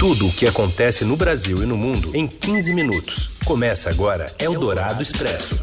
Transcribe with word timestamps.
Tudo 0.00 0.28
o 0.28 0.32
que 0.32 0.46
acontece 0.46 1.04
no 1.04 1.14
Brasil 1.14 1.62
e 1.62 1.66
no 1.66 1.76
mundo 1.76 2.16
em 2.16 2.26
15 2.26 2.72
minutos. 2.72 3.36
Começa 3.44 3.90
agora 3.90 4.34
Eldorado 4.38 5.02
Expresso. 5.02 5.60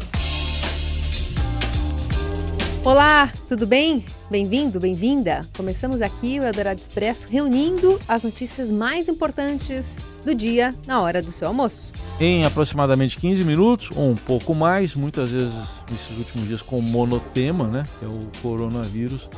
Olá, 2.84 3.32
tudo 3.48 3.66
bem? 3.66 4.06
Bem-vindo, 4.30 4.78
bem-vinda. 4.78 5.40
Começamos 5.56 6.00
aqui 6.00 6.38
o 6.38 6.44
Eldorado 6.44 6.80
Expresso 6.80 7.26
reunindo 7.28 7.98
as 8.06 8.22
notícias 8.22 8.70
mais 8.70 9.08
importantes 9.08 9.96
do 10.24 10.32
dia 10.32 10.72
na 10.86 11.02
hora 11.02 11.20
do 11.20 11.32
seu 11.32 11.48
almoço. 11.48 11.92
Em 12.20 12.44
aproximadamente 12.44 13.16
15 13.16 13.42
minutos, 13.42 13.90
ou 13.96 14.10
um 14.10 14.14
pouco 14.14 14.54
mais, 14.54 14.94
muitas 14.94 15.32
vezes 15.32 15.52
nesses 15.90 16.16
últimos 16.16 16.46
dias 16.46 16.62
com 16.62 16.80
monotema, 16.80 17.66
né? 17.66 17.84
Que 17.98 18.04
é 18.04 18.08
o 18.08 18.20
coronavírus 18.40 19.28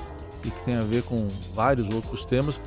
e 0.45 0.51
que 0.51 0.65
tem 0.67 0.75
a 0.75 0.83
ver 0.83 1.03
com 1.05 1.27
vários 1.55 1.89
outros 1.89 2.27
temas 2.27 2.61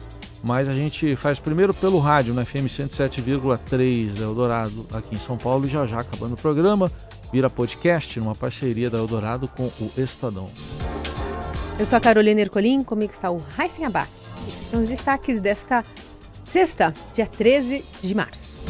mas 0.44 0.68
a 0.68 0.74
gente 0.74 1.16
faz 1.16 1.40
primeiro 1.40 1.74
pelo 1.74 2.00
rádio, 2.00 2.34
na 2.34 2.44
FM 2.44 2.68
107,3 2.68 4.20
Eldorado, 4.20 4.86
aqui 4.94 5.16
em 5.16 5.20
São 5.20 5.38
Paulo, 5.38 5.66
e 5.66 5.70
já 5.70 5.88
já 5.88 6.00
acabando 6.00 6.34
o 6.34 6.38
programa, 6.38 6.92
vira 7.32 7.50
podcast 7.50 8.20
numa 8.20 8.36
parceria 8.36 8.90
da 8.90 8.98
Eldorado 8.98 9.48
com 9.48 9.64
o 9.64 9.92
Estadão. 9.98 10.50
Eu 11.80 11.86
sou 11.86 11.98
a 11.98 12.02
Carolina 12.02 12.42
Ercolim, 12.42 12.84
comigo 12.84 13.14
está 13.14 13.32
o 13.32 13.38
Raíssen 13.38 13.86
Abac. 13.86 14.10
São 14.70 14.82
os 14.82 14.90
destaques 14.90 15.40
desta 15.40 15.84
sexta, 16.44 16.94
dia 17.16 17.26
13 17.26 17.84
de 18.02 18.14
março. 18.14 18.62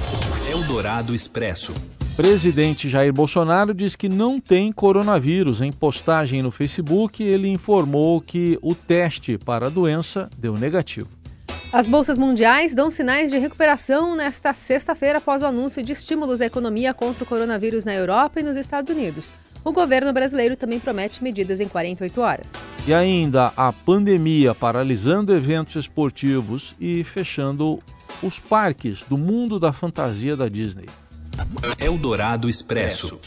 Eldorado 0.49 1.15
Expresso. 1.15 1.73
Presidente 2.15 2.87
Jair 2.87 3.11
Bolsonaro 3.11 3.73
diz 3.73 3.95
que 3.95 4.07
não 4.07 4.39
tem 4.39 4.71
coronavírus. 4.71 5.61
Em 5.61 5.71
postagem 5.71 6.43
no 6.43 6.51
Facebook, 6.51 7.23
ele 7.23 7.49
informou 7.49 8.21
que 8.21 8.59
o 8.61 8.75
teste 8.75 9.35
para 9.35 9.65
a 9.65 9.69
doença 9.69 10.29
deu 10.37 10.53
negativo. 10.53 11.09
As 11.73 11.87
bolsas 11.87 12.19
mundiais 12.19 12.75
dão 12.75 12.91
sinais 12.91 13.31
de 13.31 13.39
recuperação 13.39 14.15
nesta 14.15 14.53
sexta-feira 14.53 15.17
após 15.17 15.41
o 15.41 15.47
anúncio 15.47 15.81
de 15.81 15.91
estímulos 15.91 16.39
à 16.39 16.45
economia 16.45 16.93
contra 16.93 17.23
o 17.23 17.27
coronavírus 17.27 17.83
na 17.83 17.95
Europa 17.95 18.39
e 18.39 18.43
nos 18.43 18.55
Estados 18.55 18.95
Unidos. 18.95 19.33
O 19.65 19.71
governo 19.71 20.13
brasileiro 20.13 20.55
também 20.55 20.79
promete 20.79 21.23
medidas 21.23 21.59
em 21.59 21.67
48 21.67 22.21
horas. 22.21 22.51
E 22.85 22.93
ainda 22.93 23.51
a 23.57 23.73
pandemia 23.73 24.53
paralisando 24.53 25.33
eventos 25.33 25.75
esportivos 25.75 26.75
e 26.79 27.03
fechando 27.03 27.79
os 28.21 28.37
parques 28.37 29.01
do 29.09 29.17
mundo 29.17 29.59
da 29.59 29.73
fantasia 29.73 30.37
da 30.37 30.47
Disney. 30.47 30.85
Eldorado 31.79 32.47
Expresso. 32.47 33.17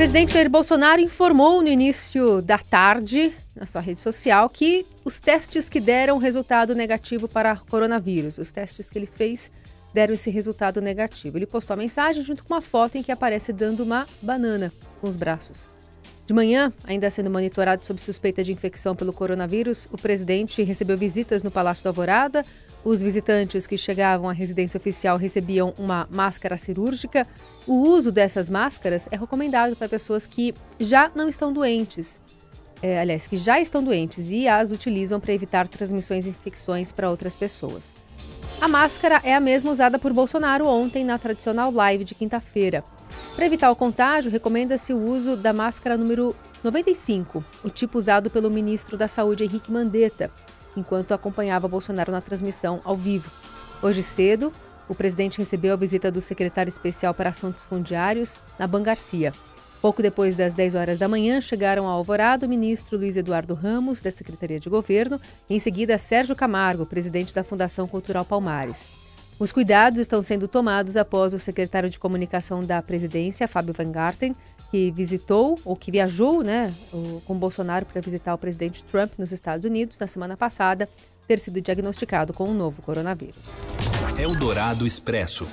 Presidente 0.00 0.32
Jair 0.32 0.48
Bolsonaro 0.48 1.02
informou 1.02 1.60
no 1.60 1.68
início 1.68 2.40
da 2.40 2.56
tarde 2.56 3.34
na 3.54 3.66
sua 3.66 3.82
rede 3.82 4.00
social 4.00 4.48
que 4.48 4.86
os 5.04 5.18
testes 5.18 5.68
que 5.68 5.78
deram 5.78 6.16
resultado 6.16 6.74
negativo 6.74 7.28
para 7.28 7.54
coronavírus, 7.68 8.38
os 8.38 8.50
testes 8.50 8.88
que 8.88 8.98
ele 8.98 9.04
fez 9.04 9.50
deram 9.92 10.14
esse 10.14 10.30
resultado 10.30 10.80
negativo. 10.80 11.36
Ele 11.36 11.44
postou 11.44 11.74
a 11.74 11.76
mensagem 11.76 12.22
junto 12.22 12.42
com 12.42 12.54
uma 12.54 12.62
foto 12.62 12.96
em 12.96 13.02
que 13.02 13.12
aparece 13.12 13.52
dando 13.52 13.82
uma 13.82 14.08
banana 14.22 14.72
com 15.02 15.06
os 15.06 15.16
braços. 15.16 15.66
De 16.30 16.34
manhã, 16.34 16.72
ainda 16.84 17.10
sendo 17.10 17.28
monitorado 17.28 17.84
sob 17.84 18.00
suspeita 18.00 18.44
de 18.44 18.52
infecção 18.52 18.94
pelo 18.94 19.12
coronavírus, 19.12 19.88
o 19.90 19.98
presidente 19.98 20.62
recebeu 20.62 20.96
visitas 20.96 21.42
no 21.42 21.50
Palácio 21.50 21.82
da 21.82 21.90
Alvorada. 21.90 22.44
Os 22.84 23.02
visitantes 23.02 23.66
que 23.66 23.76
chegavam 23.76 24.28
à 24.28 24.32
residência 24.32 24.78
oficial 24.78 25.16
recebiam 25.16 25.74
uma 25.76 26.06
máscara 26.08 26.56
cirúrgica. 26.56 27.26
O 27.66 27.78
uso 27.80 28.12
dessas 28.12 28.48
máscaras 28.48 29.08
é 29.10 29.16
recomendado 29.16 29.74
para 29.74 29.88
pessoas 29.88 30.24
que 30.24 30.54
já 30.78 31.10
não 31.16 31.28
estão 31.28 31.52
doentes 31.52 32.20
é, 32.80 33.00
aliás, 33.00 33.26
que 33.26 33.36
já 33.36 33.60
estão 33.60 33.82
doentes 33.82 34.30
e 34.30 34.46
as 34.46 34.70
utilizam 34.70 35.18
para 35.18 35.34
evitar 35.34 35.66
transmissões 35.66 36.26
e 36.26 36.28
infecções 36.28 36.92
para 36.92 37.10
outras 37.10 37.34
pessoas. 37.34 37.92
A 38.60 38.68
máscara 38.68 39.20
é 39.24 39.34
a 39.34 39.40
mesma 39.40 39.72
usada 39.72 39.98
por 39.98 40.12
Bolsonaro 40.12 40.64
ontem 40.68 41.04
na 41.04 41.18
tradicional 41.18 41.72
live 41.72 42.04
de 42.04 42.14
quinta-feira. 42.14 42.84
Para 43.34 43.46
evitar 43.46 43.70
o 43.70 43.76
contágio, 43.76 44.30
recomenda-se 44.30 44.92
o 44.92 44.98
uso 44.98 45.36
da 45.36 45.52
máscara 45.52 45.96
número 45.96 46.34
95, 46.62 47.42
o 47.64 47.70
tipo 47.70 47.98
usado 47.98 48.30
pelo 48.30 48.50
ministro 48.50 48.96
da 48.96 49.08
Saúde 49.08 49.44
Henrique 49.44 49.72
Mandetta, 49.72 50.30
enquanto 50.76 51.12
acompanhava 51.12 51.68
Bolsonaro 51.68 52.12
na 52.12 52.20
transmissão 52.20 52.80
ao 52.84 52.96
vivo. 52.96 53.30
Hoje 53.82 54.02
cedo, 54.02 54.52
o 54.88 54.94
presidente 54.94 55.38
recebeu 55.38 55.72
a 55.72 55.76
visita 55.76 56.10
do 56.10 56.20
secretário 56.20 56.68
especial 56.68 57.14
para 57.14 57.30
assuntos 57.30 57.62
fundiários, 57.62 58.38
Naban 58.58 58.82
Garcia. 58.82 59.32
Pouco 59.80 60.02
depois 60.02 60.36
das 60.36 60.52
10 60.52 60.74
horas 60.74 60.98
da 60.98 61.08
manhã, 61.08 61.40
chegaram 61.40 61.86
ao 61.86 61.96
Alvorada 61.96 62.44
o 62.44 62.48
ministro 62.48 62.98
Luiz 62.98 63.16
Eduardo 63.16 63.54
Ramos, 63.54 64.02
da 64.02 64.10
Secretaria 64.10 64.60
de 64.60 64.68
Governo, 64.68 65.18
e 65.48 65.54
em 65.54 65.58
seguida 65.58 65.96
Sérgio 65.96 66.36
Camargo, 66.36 66.84
presidente 66.84 67.34
da 67.34 67.42
Fundação 67.42 67.88
Cultural 67.88 68.24
Palmares. 68.24 68.99
Os 69.40 69.50
cuidados 69.50 69.98
estão 69.98 70.22
sendo 70.22 70.46
tomados 70.46 70.98
após 70.98 71.32
o 71.32 71.38
secretário 71.38 71.88
de 71.88 71.98
Comunicação 71.98 72.62
da 72.62 72.82
presidência, 72.82 73.48
Fábio 73.48 73.72
Van 73.72 73.90
Garten, 73.90 74.36
que 74.70 74.90
visitou, 74.90 75.58
ou 75.64 75.74
que 75.74 75.90
viajou 75.90 76.42
né, 76.42 76.70
com 77.24 77.34
Bolsonaro 77.38 77.86
para 77.86 78.02
visitar 78.02 78.34
o 78.34 78.38
presidente 78.38 78.84
Trump 78.84 79.12
nos 79.18 79.32
Estados 79.32 79.64
Unidos 79.64 79.98
na 79.98 80.06
semana 80.06 80.36
passada, 80.36 80.86
ter 81.26 81.38
sido 81.38 81.58
diagnosticado 81.58 82.34
com 82.34 82.44
o 82.44 82.50
um 82.50 82.54
novo 82.54 82.82
coronavírus. 82.82 83.36
Eldorado 84.18 84.86
Expresso. 84.86 85.48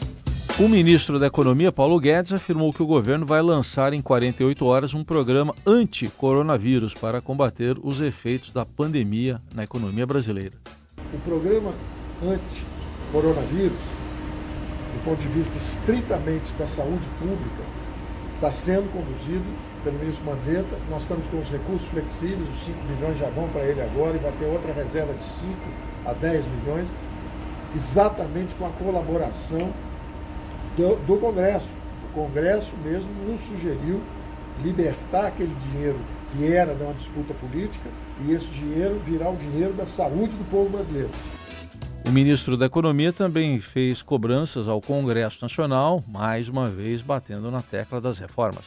O 0.59 0.67
ministro 0.67 1.17
da 1.17 1.27
Economia, 1.27 1.71
Paulo 1.71 1.97
Guedes, 1.97 2.33
afirmou 2.33 2.73
que 2.73 2.83
o 2.83 2.87
governo 2.87 3.25
vai 3.25 3.41
lançar 3.41 3.93
em 3.93 4.01
48 4.01 4.65
horas 4.65 4.93
um 4.93 5.03
programa 5.03 5.55
anti-coronavírus 5.65 6.93
para 6.93 7.21
combater 7.21 7.77
os 7.81 8.01
efeitos 8.01 8.51
da 8.51 8.65
pandemia 8.65 9.41
na 9.55 9.63
economia 9.63 10.05
brasileira. 10.05 10.57
O 11.13 11.19
programa 11.19 11.73
anti-coronavírus, 13.07 13.83
do 14.93 15.03
ponto 15.05 15.21
de 15.21 15.27
vista 15.29 15.57
estritamente 15.57 16.53
da 16.53 16.67
saúde 16.67 17.07
pública, 17.19 17.63
está 18.35 18.51
sendo 18.51 18.91
conduzido 18.91 19.45
pelo 19.83 19.97
ministro 19.97 20.25
Mandetta. 20.25 20.77
Nós 20.89 21.03
estamos 21.03 21.27
com 21.27 21.39
os 21.39 21.49
recursos 21.49 21.87
flexíveis, 21.87 22.49
os 22.49 22.65
5 22.65 22.77
milhões 22.85 23.17
já 23.17 23.29
vão 23.29 23.47
para 23.49 23.63
ele 23.63 23.81
agora 23.81 24.15
e 24.15 24.19
vai 24.19 24.31
ter 24.33 24.45
outra 24.45 24.73
reserva 24.73 25.13
de 25.13 25.23
5 25.23 25.53
a 26.05 26.13
10 26.13 26.47
milhões, 26.47 26.89
exatamente 27.75 28.55
com 28.55 28.65
a 28.65 28.69
colaboração 28.69 29.71
do, 30.75 30.95
do 31.05 31.17
Congresso. 31.17 31.71
O 32.09 32.13
Congresso 32.13 32.75
mesmo 32.83 33.09
nos 33.25 33.41
sugeriu 33.41 34.01
libertar 34.63 35.27
aquele 35.27 35.55
dinheiro 35.71 35.99
que 36.31 36.51
era 36.51 36.75
de 36.75 36.83
uma 36.83 36.93
disputa 36.93 37.33
política 37.33 37.89
e 38.25 38.33
esse 38.33 38.47
dinheiro 38.47 38.99
virar 39.05 39.29
o 39.29 39.37
dinheiro 39.37 39.73
da 39.73 39.85
saúde 39.85 40.35
do 40.35 40.43
povo 40.49 40.69
brasileiro. 40.69 41.09
O 42.07 42.09
ministro 42.09 42.55
da 42.55 42.67
Economia 42.67 43.11
também 43.11 43.59
fez 43.59 44.01
cobranças 44.01 44.69
ao 44.69 44.79
Congresso 44.79 45.39
Nacional, 45.41 46.01
mais 46.07 46.47
uma 46.47 46.69
vez 46.69 47.01
batendo 47.01 47.51
na 47.51 47.61
tecla 47.61 47.99
das 47.99 48.17
reformas. 48.17 48.63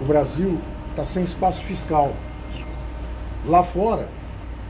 O 0.00 0.06
Brasil 0.06 0.58
está 0.88 1.04
sem 1.04 1.24
espaço 1.24 1.62
fiscal. 1.62 2.14
Lá 3.46 3.62
fora, 3.62 4.08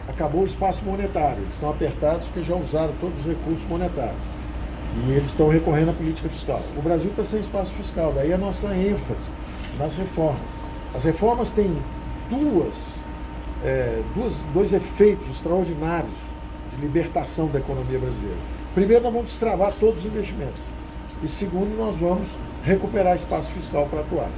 acabou 0.09 0.43
o 0.43 0.45
espaço 0.45 0.85
monetário. 0.85 1.43
Eles 1.43 1.55
estão 1.55 1.71
apertados 1.71 2.27
porque 2.27 2.43
já 2.43 2.57
usaram 2.57 2.93
todos 3.01 3.17
os 3.21 3.27
recursos 3.27 3.65
monetários. 3.69 4.25
E 5.07 5.13
eles 5.13 5.31
estão 5.31 5.49
recorrendo 5.49 5.91
à 5.91 5.95
política 5.95 6.29
fiscal. 6.29 6.63
O 6.77 6.83
Brasil 6.83 7.11
está 7.11 7.25
sem 7.25 7.39
espaço 7.39 7.73
fiscal, 7.75 8.13
daí 8.13 8.33
a 8.33 8.39
nossa 8.39 8.75
ênfase 8.75 9.31
nas 9.79 9.95
reformas. 9.95 10.51
As 10.93 11.05
reformas 11.05 11.53
têm 11.53 11.73
duas, 12.29 12.97
é, 13.63 14.03
duas, 14.17 14.43
dois 14.53 14.73
efeitos 14.73 15.29
extraordinários 15.29 16.34
de 16.75 16.81
libertação 16.81 17.49
da 17.49 17.59
economia 17.59 17.99
brasileira. 17.99 18.39
Primeiro, 18.75 19.05
nós 19.05 19.13
vamos 19.13 19.31
destravar 19.31 19.73
todos 19.79 20.01
os 20.01 20.07
investimentos. 20.07 20.61
E 21.23 21.29
segundo, 21.29 21.77
nós 21.77 21.97
vamos 21.97 22.33
recuperar 22.63 23.15
espaço 23.15 23.51
fiscal 23.53 23.87
para 23.89 24.01
atuar. 24.01 24.31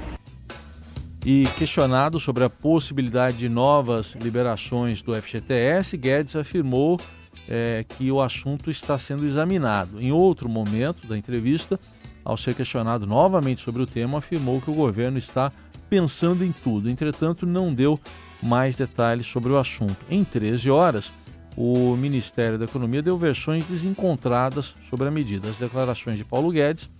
E 1.24 1.44
questionado 1.58 2.20
sobre 2.20 2.44
a 2.44 2.50
possibilidade 2.50 3.36
de 3.38 3.48
novas 3.48 4.12
liberações 4.12 5.02
do 5.02 5.12
FGTS, 5.12 5.96
Guedes 5.96 6.36
afirmou 6.36 7.00
é, 7.48 7.84
que 7.88 8.12
o 8.12 8.20
assunto 8.20 8.70
está 8.70 8.98
sendo 8.98 9.24
examinado. 9.26 10.00
Em 10.00 10.12
outro 10.12 10.48
momento 10.48 11.06
da 11.08 11.18
entrevista, 11.18 11.80
ao 12.24 12.36
ser 12.36 12.54
questionado 12.54 13.06
novamente 13.06 13.62
sobre 13.62 13.82
o 13.82 13.86
tema, 13.86 14.18
afirmou 14.18 14.60
que 14.60 14.70
o 14.70 14.74
governo 14.74 15.18
está 15.18 15.50
pensando 15.88 16.44
em 16.44 16.52
tudo. 16.52 16.90
Entretanto, 16.90 17.46
não 17.46 17.74
deu 17.74 17.98
mais 18.42 18.76
detalhes 18.76 19.26
sobre 19.26 19.50
o 19.50 19.58
assunto. 19.58 19.96
Em 20.10 20.22
13 20.22 20.70
horas, 20.70 21.10
o 21.56 21.96
Ministério 21.96 22.58
da 22.58 22.66
Economia 22.66 23.02
deu 23.02 23.16
versões 23.16 23.64
desencontradas 23.64 24.74
sobre 24.90 25.08
a 25.08 25.10
medida. 25.10 25.48
As 25.48 25.58
declarações 25.58 26.16
de 26.16 26.24
Paulo 26.24 26.50
Guedes 26.50 26.90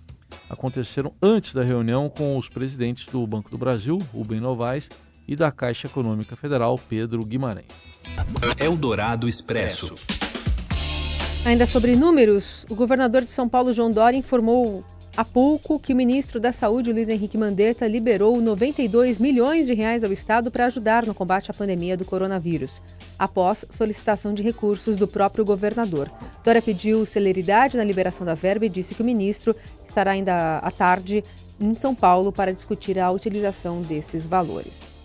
aconteceram 0.49 1.13
antes 1.21 1.53
da 1.53 1.63
reunião 1.63 2.09
com 2.09 2.37
os 2.37 2.49
presidentes 2.49 3.05
do 3.05 3.25
Banco 3.27 3.51
do 3.51 3.57
Brasil, 3.57 3.97
Rubem 4.13 4.39
Novaes, 4.39 4.89
e 5.27 5.35
da 5.35 5.51
Caixa 5.51 5.87
Econômica 5.87 6.35
Federal, 6.35 6.79
Pedro 6.89 7.23
Guimarães. 7.25 7.67
Eldorado 8.57 9.27
Expresso. 9.27 9.93
Ainda 11.45 11.65
sobre 11.65 11.95
números, 11.95 12.65
o 12.69 12.75
governador 12.75 13.23
de 13.23 13.31
São 13.31 13.47
Paulo, 13.47 13.73
João 13.73 13.91
Dória, 13.91 14.17
informou 14.17 14.83
há 15.17 15.25
pouco 15.25 15.79
que 15.79 15.91
o 15.91 15.95
ministro 15.95 16.39
da 16.39 16.51
Saúde, 16.51 16.93
Luiz 16.93 17.09
Henrique 17.09 17.39
Mandetta, 17.39 17.87
liberou 17.87 18.39
92 18.39 19.17
milhões 19.17 19.65
de 19.65 19.73
reais 19.73 20.03
ao 20.03 20.13
Estado 20.13 20.51
para 20.51 20.67
ajudar 20.67 21.07
no 21.07 21.13
combate 21.15 21.49
à 21.49 21.53
pandemia 21.55 21.97
do 21.97 22.05
coronavírus, 22.05 22.79
após 23.17 23.65
solicitação 23.71 24.31
de 24.31 24.43
recursos 24.43 24.95
do 24.95 25.07
próprio 25.07 25.43
governador. 25.43 26.11
Dória 26.43 26.61
pediu 26.61 27.03
celeridade 27.03 27.75
na 27.75 27.83
liberação 27.83 28.23
da 28.23 28.35
verba 28.35 28.67
e 28.67 28.69
disse 28.69 28.93
que 28.93 29.01
o 29.01 29.05
ministro 29.05 29.55
estará 29.83 30.11
ainda 30.11 30.59
à 30.59 30.69
tarde 30.69 31.23
em 31.59 31.73
São 31.73 31.95
Paulo 31.95 32.31
para 32.31 32.53
discutir 32.53 32.99
a 32.99 33.09
utilização 33.09 33.81
desses 33.81 34.27
valores. 34.27 34.96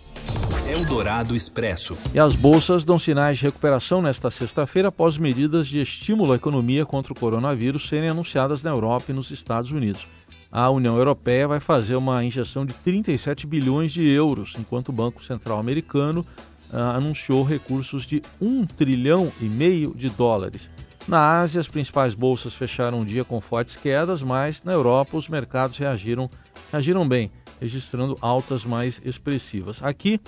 Eldorado 0.67 1.35
Expresso. 1.35 1.97
E 2.13 2.19
as 2.19 2.35
bolsas 2.35 2.85
dão 2.85 2.97
sinais 2.97 3.37
de 3.37 3.43
recuperação 3.43 4.01
nesta 4.01 4.31
sexta-feira 4.31 4.87
após 4.87 5.17
medidas 5.17 5.67
de 5.67 5.81
estímulo 5.81 6.31
à 6.31 6.35
economia 6.37 6.85
contra 6.85 7.11
o 7.11 7.15
coronavírus 7.15 7.87
serem 7.89 8.09
anunciadas 8.09 8.63
na 8.63 8.69
Europa 8.69 9.07
e 9.09 9.13
nos 9.13 9.29
Estados 9.29 9.71
Unidos. 9.71 10.07
A 10.49 10.69
União 10.69 10.97
Europeia 10.97 11.47
vai 11.47 11.59
fazer 11.59 11.95
uma 11.95 12.23
injeção 12.23 12.65
de 12.65 12.73
37 12.75 13.45
bilhões 13.45 13.91
de 13.91 14.07
euros, 14.07 14.53
enquanto 14.57 14.89
o 14.89 14.93
Banco 14.93 15.23
Central 15.23 15.59
Americano 15.59 16.25
ah, 16.71 16.95
anunciou 16.95 17.43
recursos 17.43 18.05
de 18.05 18.21
1 18.41 18.65
trilhão 18.65 19.31
e 19.41 19.45
meio 19.45 19.93
de 19.93 20.09
dólares. 20.09 20.69
Na 21.05 21.41
Ásia, 21.41 21.59
as 21.59 21.67
principais 21.67 22.13
bolsas 22.13 22.53
fecharam 22.53 23.01
o 23.01 23.05
dia 23.05 23.25
com 23.25 23.41
fortes 23.41 23.75
quedas, 23.75 24.21
mas 24.21 24.63
na 24.63 24.71
Europa 24.71 25.17
os 25.17 25.27
mercados 25.27 25.77
reagiram, 25.77 26.29
reagiram 26.71 27.05
bem, 27.05 27.29
registrando 27.59 28.17
altas 28.21 28.63
mais 28.63 29.01
expressivas. 29.03 29.83
Aqui, 29.83 30.21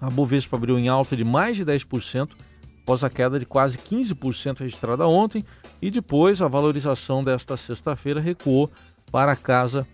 a 0.00 0.10
Bovespa 0.10 0.56
abriu 0.56 0.78
em 0.78 0.88
alta 0.88 1.16
de 1.16 1.24
mais 1.24 1.56
de 1.56 1.64
10%, 1.64 2.30
após 2.82 3.02
a 3.02 3.10
queda 3.10 3.38
de 3.38 3.46
quase 3.46 3.78
15% 3.78 4.60
registrada 4.60 5.06
ontem, 5.06 5.44
e 5.82 5.90
depois 5.90 6.40
a 6.40 6.48
valorização 6.48 7.24
desta 7.24 7.56
sexta-feira 7.56 8.20
recuou 8.20 8.70
para 9.10 9.32
a 9.32 9.36
casa 9.36 9.86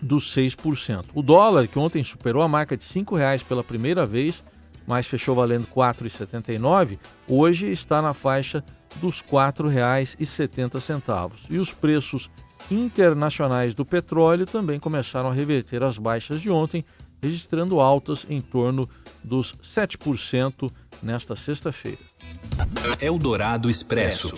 dos 0.00 0.32
6%. 0.34 1.06
O 1.14 1.22
dólar, 1.22 1.66
que 1.66 1.78
ontem 1.78 2.04
superou 2.04 2.42
a 2.42 2.48
marca 2.48 2.76
de 2.76 2.84
R$ 2.84 3.00
5,00 3.00 3.44
pela 3.44 3.64
primeira 3.64 4.04
vez, 4.04 4.44
mas 4.86 5.06
fechou 5.06 5.34
valendo 5.34 5.64
R$ 5.64 5.72
4,79, 5.74 6.98
hoje 7.28 7.66
está 7.66 8.00
na 8.00 8.14
faixa 8.14 8.64
dos 8.96 9.20
R$ 9.20 9.28
4,70. 9.28 11.30
E 11.50 11.58
os 11.58 11.72
preços 11.72 12.30
internacionais 12.70 13.74
do 13.74 13.84
petróleo 13.84 14.46
também 14.46 14.80
começaram 14.80 15.30
a 15.30 15.32
reverter 15.32 15.82
as 15.82 15.98
baixas 15.98 16.40
de 16.40 16.50
ontem, 16.50 16.84
registrando 17.22 17.80
altas 17.80 18.26
em 18.28 18.40
torno 18.40 18.88
dos 19.22 19.54
7% 19.62 20.70
nesta 21.02 21.36
sexta-feira. 21.36 21.98
Eldorado 23.00 23.70
Expresso. 23.70 24.32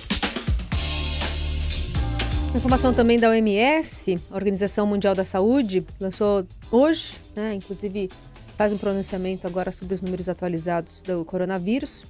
Informação 2.54 2.92
também 2.92 3.18
da 3.18 3.30
OMS, 3.30 4.18
Organização 4.30 4.86
Mundial 4.86 5.14
da 5.14 5.24
Saúde, 5.24 5.86
lançou 6.00 6.44
hoje, 6.70 7.16
né, 7.36 7.54
inclusive 7.54 8.08
faz 8.56 8.72
um 8.72 8.78
pronunciamento 8.78 9.46
agora 9.46 9.70
sobre 9.70 9.94
os 9.94 10.02
números 10.02 10.28
atualizados 10.28 11.00
do 11.02 11.24
coronavírus 11.24 12.04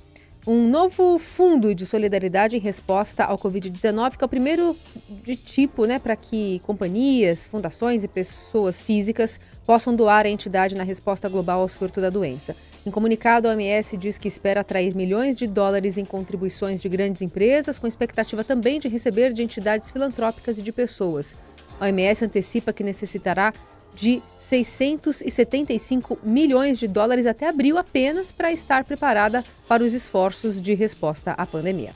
um 0.46 0.68
novo 0.68 1.18
fundo 1.18 1.74
de 1.74 1.84
solidariedade 1.84 2.56
em 2.56 2.60
resposta 2.60 3.24
ao 3.24 3.38
Covid-19, 3.38 4.16
que 4.16 4.24
é 4.24 4.26
o 4.26 4.28
primeiro 4.28 4.76
de 5.22 5.36
tipo 5.36 5.84
né, 5.84 5.98
para 5.98 6.16
que 6.16 6.60
companhias, 6.60 7.46
fundações 7.46 8.02
e 8.04 8.08
pessoas 8.08 8.80
físicas 8.80 9.38
possam 9.66 9.94
doar 9.94 10.24
a 10.24 10.30
entidade 10.30 10.74
na 10.74 10.82
resposta 10.82 11.28
global 11.28 11.60
ao 11.60 11.68
surto 11.68 12.00
da 12.00 12.08
doença. 12.08 12.56
Em 12.86 12.90
comunicado, 12.90 13.46
a 13.46 13.50
OMS 13.50 13.96
diz 13.98 14.16
que 14.16 14.28
espera 14.28 14.62
atrair 14.62 14.94
milhões 14.96 15.36
de 15.36 15.46
dólares 15.46 15.98
em 15.98 16.04
contribuições 16.04 16.80
de 16.80 16.88
grandes 16.88 17.20
empresas, 17.20 17.78
com 17.78 17.86
expectativa 17.86 18.42
também 18.42 18.80
de 18.80 18.88
receber 18.88 19.34
de 19.34 19.42
entidades 19.42 19.90
filantrópicas 19.90 20.58
e 20.58 20.62
de 20.62 20.72
pessoas. 20.72 21.34
A 21.78 21.84
OMS 21.84 22.24
antecipa 22.24 22.72
que 22.72 22.82
necessitará 22.82 23.52
de 24.00 24.22
675 24.40 26.18
milhões 26.24 26.78
de 26.78 26.88
dólares 26.88 27.26
até 27.26 27.48
abril 27.48 27.78
apenas 27.78 28.32
para 28.32 28.50
estar 28.50 28.84
preparada 28.84 29.44
para 29.68 29.84
os 29.84 29.92
esforços 29.92 30.60
de 30.60 30.74
resposta 30.74 31.32
à 31.32 31.46
pandemia. 31.46 31.92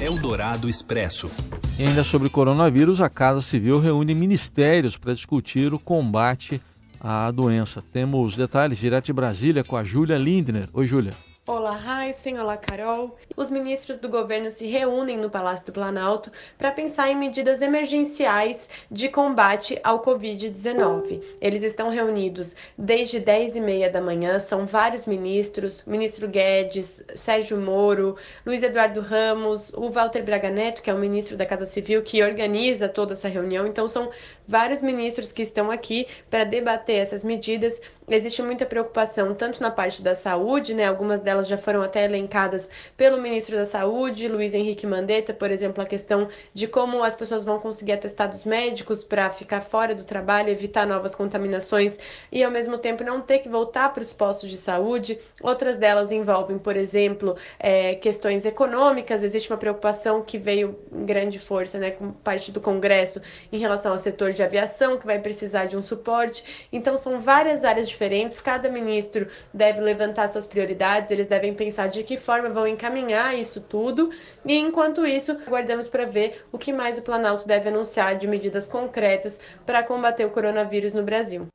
Eldorado 0.00 0.68
Expresso. 0.68 1.30
E 1.78 1.82
ainda 1.82 2.04
sobre 2.04 2.28
coronavírus, 2.28 3.00
a 3.00 3.08
Casa 3.08 3.42
Civil 3.42 3.80
reúne 3.80 4.14
ministérios 4.14 4.96
para 4.96 5.14
discutir 5.14 5.74
o 5.74 5.78
combate 5.78 6.60
à 7.00 7.30
doença. 7.30 7.82
Temos 7.92 8.36
detalhes 8.36 8.78
direto 8.78 9.06
de 9.06 9.12
Brasília 9.12 9.64
com 9.64 9.76
a 9.76 9.82
Júlia 9.82 10.16
Lindner. 10.16 10.68
Oi, 10.72 10.86
Júlia. 10.86 11.12
Olá, 11.48 11.78
Heisen, 12.04 12.40
olá, 12.40 12.56
Carol. 12.56 13.16
Os 13.36 13.52
ministros 13.52 13.98
do 13.98 14.08
governo 14.08 14.50
se 14.50 14.66
reúnem 14.66 15.16
no 15.16 15.30
Palácio 15.30 15.64
do 15.64 15.70
Planalto 15.70 16.32
para 16.58 16.72
pensar 16.72 17.08
em 17.08 17.14
medidas 17.14 17.62
emergenciais 17.62 18.68
de 18.90 19.08
combate 19.08 19.78
ao 19.84 20.02
Covid-19. 20.02 21.22
Eles 21.40 21.62
estão 21.62 21.88
reunidos 21.88 22.56
desde 22.76 23.20
10 23.20 23.54
e 23.54 23.60
meia 23.60 23.88
da 23.88 24.00
manhã, 24.00 24.40
são 24.40 24.66
vários 24.66 25.06
ministros, 25.06 25.84
ministro 25.86 26.26
Guedes, 26.26 27.04
Sérgio 27.14 27.58
Moro, 27.58 28.16
Luiz 28.44 28.64
Eduardo 28.64 29.00
Ramos, 29.00 29.72
o 29.72 29.88
Walter 29.88 30.24
Braga 30.24 30.50
Neto, 30.50 30.82
que 30.82 30.90
é 30.90 30.94
o 30.94 30.98
ministro 30.98 31.36
da 31.36 31.46
Casa 31.46 31.64
Civil, 31.64 32.02
que 32.02 32.24
organiza 32.24 32.88
toda 32.88 33.12
essa 33.12 33.28
reunião. 33.28 33.68
Então, 33.68 33.86
são 33.86 34.10
vários 34.46 34.80
ministros 34.80 35.32
que 35.32 35.42
estão 35.42 35.70
aqui 35.70 36.06
para 36.30 36.44
debater 36.44 36.96
essas 36.96 37.24
medidas. 37.24 37.80
Existe 38.08 38.40
muita 38.40 38.64
preocupação 38.64 39.34
tanto 39.34 39.60
na 39.60 39.70
parte 39.70 40.00
da 40.00 40.14
saúde, 40.14 40.74
né? 40.74 40.84
Algumas 40.86 41.20
delas 41.20 41.48
já 41.48 41.58
foram 41.58 41.82
até 41.82 42.04
elencadas 42.04 42.68
pelo 42.96 43.20
ministro 43.20 43.56
da 43.56 43.66
Saúde, 43.66 44.28
Luiz 44.28 44.54
Henrique 44.54 44.86
Mandetta, 44.86 45.34
por 45.34 45.50
exemplo, 45.50 45.82
a 45.82 45.86
questão 45.86 46.28
de 46.54 46.68
como 46.68 47.02
as 47.02 47.16
pessoas 47.16 47.44
vão 47.44 47.58
conseguir 47.58 47.92
atestados 47.92 48.44
médicos 48.44 49.02
para 49.02 49.28
ficar 49.30 49.60
fora 49.60 49.92
do 49.92 50.04
trabalho, 50.04 50.50
evitar 50.50 50.86
novas 50.86 51.16
contaminações 51.16 51.98
e 52.30 52.44
ao 52.44 52.50
mesmo 52.50 52.78
tempo 52.78 53.02
não 53.02 53.20
ter 53.20 53.40
que 53.40 53.48
voltar 53.48 53.92
para 53.92 54.04
os 54.04 54.12
postos 54.12 54.50
de 54.50 54.56
saúde. 54.56 55.18
Outras 55.42 55.76
delas 55.76 56.12
envolvem, 56.12 56.58
por 56.58 56.76
exemplo, 56.76 57.36
é, 57.58 57.96
questões 57.96 58.46
econômicas. 58.46 59.24
Existe 59.24 59.50
uma 59.50 59.58
preocupação 59.58 60.22
que 60.22 60.38
veio 60.38 60.78
em 60.92 61.04
grande 61.04 61.40
força, 61.40 61.76
né, 61.76 61.90
com 61.90 62.12
parte 62.12 62.52
do 62.52 62.60
Congresso 62.60 63.20
em 63.50 63.58
relação 63.58 63.90
ao 63.90 63.98
setor 63.98 64.32
de 64.36 64.42
aviação, 64.42 64.98
que 64.98 65.06
vai 65.06 65.18
precisar 65.18 65.66
de 65.66 65.76
um 65.76 65.82
suporte. 65.82 66.44
Então, 66.72 66.96
são 66.96 67.20
várias 67.20 67.64
áreas 67.64 67.88
diferentes, 67.88 68.40
cada 68.40 68.68
ministro 68.68 69.28
deve 69.52 69.80
levantar 69.80 70.28
suas 70.28 70.46
prioridades, 70.46 71.10
eles 71.10 71.26
devem 71.26 71.54
pensar 71.54 71.88
de 71.88 72.02
que 72.02 72.16
forma 72.16 72.48
vão 72.48 72.66
encaminhar 72.66 73.36
isso 73.36 73.60
tudo, 73.60 74.10
e 74.44 74.54
enquanto 74.54 75.06
isso, 75.06 75.32
aguardamos 75.46 75.88
para 75.88 76.04
ver 76.04 76.44
o 76.52 76.58
que 76.58 76.72
mais 76.72 76.98
o 76.98 77.02
Planalto 77.02 77.46
deve 77.46 77.68
anunciar 77.68 78.14
de 78.14 78.26
medidas 78.26 78.66
concretas 78.66 79.40
para 79.64 79.82
combater 79.82 80.24
o 80.24 80.30
coronavírus 80.30 80.92
no 80.92 81.02
Brasil. 81.02 81.46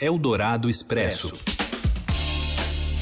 Eldorado 0.00 0.68
Expresso. 0.68 1.32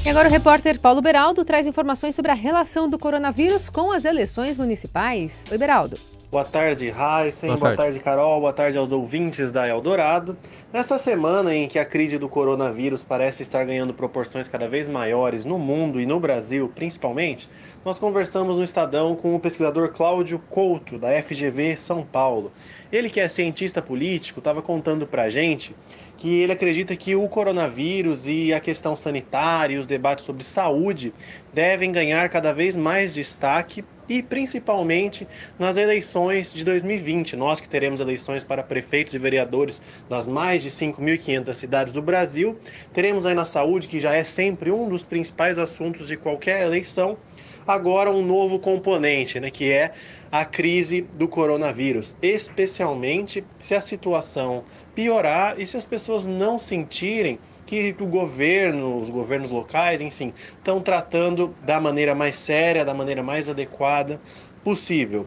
E 0.04 0.10
agora 0.10 0.28
o 0.28 0.30
repórter 0.30 0.80
Paulo 0.80 1.02
Beraldo 1.02 1.44
traz 1.44 1.66
informações 1.66 2.14
sobre 2.14 2.30
a 2.30 2.34
relação 2.34 2.88
do 2.88 2.98
coronavírus 2.98 3.68
com 3.68 3.92
as 3.92 4.04
eleições 4.04 4.56
municipais. 4.56 5.44
Oi, 5.50 5.58
Beraldo. 5.58 5.98
Boa 6.30 6.44
tarde, 6.44 6.88
Heisen. 6.88 7.48
Boa, 7.48 7.58
Boa 7.58 7.76
tarde. 7.76 7.98
Carol. 8.00 8.40
Boa 8.40 8.52
tarde 8.52 8.76
aos 8.76 8.92
ouvintes 8.92 9.50
da 9.50 9.66
Eldorado. 9.66 10.36
Nessa 10.70 10.98
semana 10.98 11.54
em 11.54 11.66
que 11.66 11.78
a 11.78 11.86
crise 11.86 12.18
do 12.18 12.28
coronavírus 12.28 13.02
parece 13.02 13.42
estar 13.42 13.64
ganhando 13.64 13.94
proporções 13.94 14.46
cada 14.46 14.68
vez 14.68 14.88
maiores 14.88 15.46
no 15.46 15.58
mundo 15.58 15.98
e 15.98 16.04
no 16.04 16.20
Brasil, 16.20 16.70
principalmente, 16.74 17.48
nós 17.82 17.98
conversamos 17.98 18.58
no 18.58 18.62
Estadão 18.62 19.16
com 19.16 19.34
o 19.34 19.40
pesquisador 19.40 19.88
Cláudio 19.88 20.38
Couto, 20.50 20.98
da 20.98 21.08
FGV 21.22 21.78
São 21.78 22.04
Paulo. 22.04 22.52
Ele, 22.92 23.08
que 23.08 23.20
é 23.20 23.26
cientista 23.26 23.80
político, 23.80 24.40
estava 24.40 24.60
contando 24.60 25.06
para 25.06 25.22
a 25.22 25.30
gente 25.30 25.74
que 26.18 26.42
ele 26.42 26.52
acredita 26.52 26.94
que 26.94 27.16
o 27.16 27.26
coronavírus 27.26 28.26
e 28.26 28.52
a 28.52 28.60
questão 28.60 28.94
sanitária 28.94 29.76
e 29.76 29.78
os 29.78 29.86
debates 29.86 30.26
sobre 30.26 30.44
saúde 30.44 31.14
devem 31.54 31.90
ganhar 31.90 32.28
cada 32.28 32.52
vez 32.52 32.76
mais 32.76 33.14
destaque 33.14 33.82
e 34.08 34.22
principalmente 34.22 35.26
nas 35.58 35.76
eleições 35.76 36.52
de 36.52 36.64
2020. 36.64 37.36
Nós 37.36 37.60
que 37.60 37.68
teremos 37.68 38.00
eleições 38.00 38.42
para 38.42 38.62
prefeitos 38.62 39.14
e 39.14 39.18
vereadores 39.18 39.82
das 40.08 40.26
mais 40.26 40.62
de 40.62 40.70
5.500 40.70 41.54
cidades 41.54 41.92
do 41.92 42.00
Brasil, 42.00 42.58
teremos 42.92 43.26
aí 43.26 43.34
na 43.34 43.44
saúde, 43.44 43.88
que 43.88 44.00
já 44.00 44.14
é 44.14 44.24
sempre 44.24 44.70
um 44.70 44.88
dos 44.88 45.02
principais 45.02 45.58
assuntos 45.58 46.08
de 46.08 46.16
qualquer 46.16 46.66
eleição, 46.66 47.18
agora 47.66 48.10
um 48.10 48.24
novo 48.24 48.58
componente, 48.58 49.38
né, 49.38 49.50
que 49.50 49.70
é 49.70 49.92
a 50.32 50.44
crise 50.44 51.02
do 51.14 51.28
coronavírus, 51.28 52.16
especialmente 52.22 53.44
se 53.60 53.74
a 53.74 53.80
situação 53.80 54.64
piorar 54.94 55.60
e 55.60 55.66
se 55.66 55.76
as 55.76 55.84
pessoas 55.84 56.26
não 56.26 56.58
sentirem 56.58 57.38
que 57.68 57.94
o 58.00 58.06
governo, 58.06 58.98
os 58.98 59.10
governos 59.10 59.50
locais, 59.50 60.00
enfim, 60.00 60.32
estão 60.56 60.80
tratando 60.80 61.54
da 61.62 61.78
maneira 61.78 62.14
mais 62.14 62.34
séria, 62.34 62.82
da 62.82 62.94
maneira 62.94 63.22
mais 63.22 63.46
adequada 63.50 64.18
possível. 64.64 65.26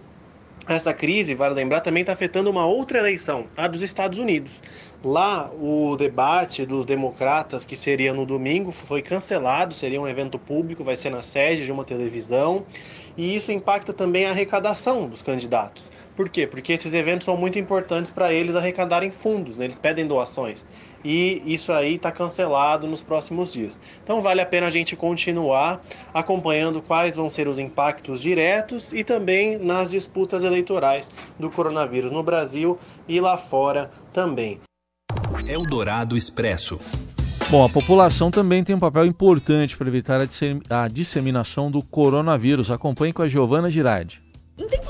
Essa 0.67 0.91
crise, 0.91 1.36
vale 1.36 1.53
lembrar, 1.53 1.81
também 1.81 2.01
está 2.01 2.13
afetando 2.13 2.50
uma 2.50 2.65
outra 2.65 2.98
eleição, 2.98 3.45
a 3.55 3.67
dos 3.67 3.83
Estados 3.83 4.17
Unidos. 4.17 4.60
Lá, 5.03 5.51
o 5.51 5.95
debate 5.95 6.65
dos 6.65 6.83
democratas, 6.83 7.63
que 7.63 7.75
seria 7.75 8.12
no 8.13 8.25
domingo, 8.25 8.71
foi 8.71 9.03
cancelado, 9.03 9.75
seria 9.75 10.01
um 10.01 10.07
evento 10.07 10.39
público, 10.39 10.83
vai 10.83 10.95
ser 10.95 11.12
na 11.12 11.21
sede 11.21 11.65
de 11.65 11.71
uma 11.71 11.83
televisão, 11.83 12.65
e 13.15 13.36
isso 13.36 13.51
impacta 13.51 13.93
também 13.93 14.25
a 14.25 14.31
arrecadação 14.31 15.07
dos 15.07 15.21
candidatos 15.21 15.83
Por 16.15 16.29
quê? 16.29 16.45
Porque 16.48 16.74
esses 16.74 16.93
eventos 16.93 17.25
são 17.25 17.36
muito 17.36 17.57
importantes 17.57 18.12
para 18.12 18.31
eles 18.33 18.55
arrecadarem 18.55 19.12
fundos, 19.12 19.57
né? 19.57 19.65
eles 19.65 19.79
pedem 19.79 20.07
doações. 20.07 20.65
E 21.03 21.41
isso 21.46 21.72
aí 21.72 21.96
está 21.96 22.12
cancelado 22.12 22.88
nos 22.88 23.01
próximos 23.01 23.51
dias. 23.51 23.79
Então 24.03 24.22
vale 24.22 24.41
a 24.41 24.46
pena 24.46 24.67
a 24.67 24.70
gente 24.70 24.96
continuar 24.96 25.84
acompanhando 26.13 26.81
quais 26.81 27.15
vão 27.15 27.29
ser 27.29 27.48
os 27.48 27.60
impactos 27.60 28.22
diretos 28.22 28.93
e 28.93 29.03
também 29.03 29.58
nas 29.58 29.91
disputas 29.91 30.43
eleitorais 30.43 31.10
do 31.39 31.50
coronavírus 31.50 32.12
no 32.12 32.24
Brasil 32.24 32.77
e 33.08 33.20
lá 33.20 33.38
fora 33.38 33.91
também. 34.13 34.60
Eldorado 35.48 36.15
Expresso. 36.15 36.79
Bom, 37.50 37.65
a 37.65 37.70
população 37.70 38.31
também 38.31 38.63
tem 38.63 38.75
um 38.75 38.79
papel 38.79 39.05
importante 39.05 39.75
para 39.75 39.88
evitar 39.88 40.22
a 40.70 40.88
disseminação 40.88 41.70
do 41.70 41.81
coronavírus. 41.81 42.72
Acompanhe 42.72 43.12
com 43.12 43.22
a 43.22 43.27
Giovana 43.27 43.70
Girardi 43.70 44.30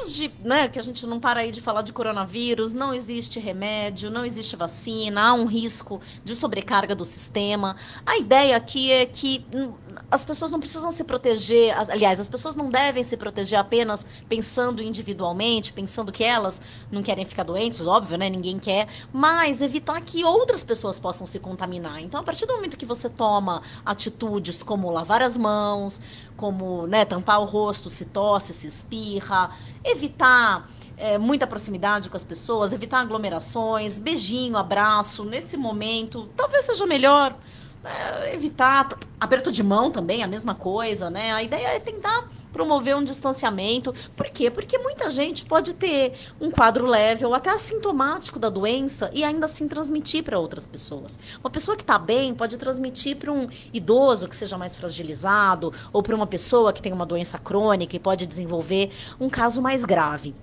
de, 0.09 0.31
né, 0.39 0.67
que 0.67 0.79
a 0.79 0.81
gente 0.81 1.05
não 1.05 1.19
para 1.19 1.41
aí 1.41 1.51
de 1.51 1.61
falar 1.61 1.81
de 1.81 1.93
coronavírus, 1.93 2.71
não 2.73 2.93
existe 2.93 3.39
remédio, 3.39 4.09
não 4.09 4.25
existe 4.25 4.55
vacina, 4.55 5.21
há 5.21 5.33
um 5.33 5.45
risco 5.45 6.01
de 6.23 6.35
sobrecarga 6.35 6.95
do 6.95 7.05
sistema. 7.05 7.75
A 8.05 8.17
ideia 8.17 8.55
aqui 8.55 8.91
é 8.91 9.05
que 9.05 9.45
hum, 9.53 9.73
as 10.09 10.25
pessoas 10.25 10.51
não 10.51 10.59
precisam 10.59 10.91
se 10.91 11.03
proteger, 11.03 11.73
aliás, 11.89 12.19
as 12.19 12.27
pessoas 12.27 12.55
não 12.55 12.69
devem 12.69 13.03
se 13.03 13.15
proteger 13.15 13.59
apenas 13.59 14.05
pensando 14.27 14.81
individualmente, 14.81 15.73
pensando 15.73 16.11
que 16.11 16.23
elas 16.23 16.61
não 16.91 17.03
querem 17.03 17.25
ficar 17.25 17.43
doentes, 17.43 17.85
óbvio, 17.85 18.17
né? 18.17 18.29
Ninguém 18.29 18.59
quer, 18.59 18.87
mas 19.11 19.61
evitar 19.61 20.01
que 20.01 20.23
outras 20.23 20.63
pessoas 20.63 20.99
possam 20.99 21.25
se 21.25 21.39
contaminar. 21.39 22.01
Então, 22.01 22.19
a 22.19 22.23
partir 22.23 22.45
do 22.45 22.55
momento 22.55 22.77
que 22.77 22.85
você 22.85 23.09
toma 23.09 23.61
atitudes 23.85 24.63
como 24.63 24.89
lavar 24.89 25.21
as 25.21 25.37
mãos, 25.37 26.01
como 26.35 26.87
né, 26.87 27.05
tampar 27.05 27.39
o 27.39 27.45
rosto 27.45 27.89
se 27.89 28.05
tosse, 28.05 28.53
se 28.53 28.67
espirra, 28.67 29.51
evitar 29.83 30.69
é, 30.97 31.17
muita 31.17 31.47
proximidade 31.47 32.09
com 32.09 32.17
as 32.17 32.23
pessoas, 32.23 32.73
evitar 32.73 32.99
aglomerações, 32.99 33.97
beijinho, 33.97 34.57
abraço, 34.57 35.23
nesse 35.23 35.57
momento, 35.57 36.29
talvez 36.35 36.65
seja 36.65 36.85
melhor 36.85 37.37
é, 37.83 38.33
evitar 38.33 38.89
aperto 39.19 39.51
de 39.51 39.63
mão 39.63 39.91
também, 39.91 40.23
a 40.23 40.27
mesma 40.27 40.53
coisa, 40.53 41.09
né? 41.09 41.31
A 41.31 41.41
ideia 41.41 41.67
é 41.67 41.79
tentar 41.79 42.29
promover 42.53 42.95
um 42.95 43.03
distanciamento. 43.03 43.93
Por 44.15 44.27
quê? 44.27 44.51
Porque 44.51 44.77
muita 44.77 45.09
gente 45.09 45.45
pode 45.45 45.73
ter 45.73 46.13
um 46.39 46.51
quadro 46.51 46.85
leve 46.85 47.25
ou 47.25 47.33
até 47.33 47.49
assintomático 47.49 48.37
da 48.37 48.49
doença 48.49 49.09
e 49.13 49.23
ainda 49.23 49.45
assim 49.45 49.67
transmitir 49.67 50.23
para 50.23 50.37
outras 50.37 50.65
pessoas. 50.65 51.19
Uma 51.43 51.49
pessoa 51.49 51.75
que 51.75 51.83
está 51.83 51.97
bem 51.97 52.33
pode 52.33 52.57
transmitir 52.57 53.17
para 53.17 53.31
um 53.31 53.47
idoso 53.73 54.27
que 54.27 54.35
seja 54.35 54.57
mais 54.57 54.75
fragilizado 54.75 55.73
ou 55.91 56.03
para 56.03 56.15
uma 56.15 56.27
pessoa 56.27 56.73
que 56.73 56.81
tem 56.81 56.93
uma 56.93 57.05
doença 57.05 57.39
crônica 57.39 57.95
e 57.95 57.99
pode 57.99 58.27
desenvolver 58.27 58.91
um 59.19 59.29
caso 59.29 59.61
mais 59.61 59.85
grave. 59.85 60.35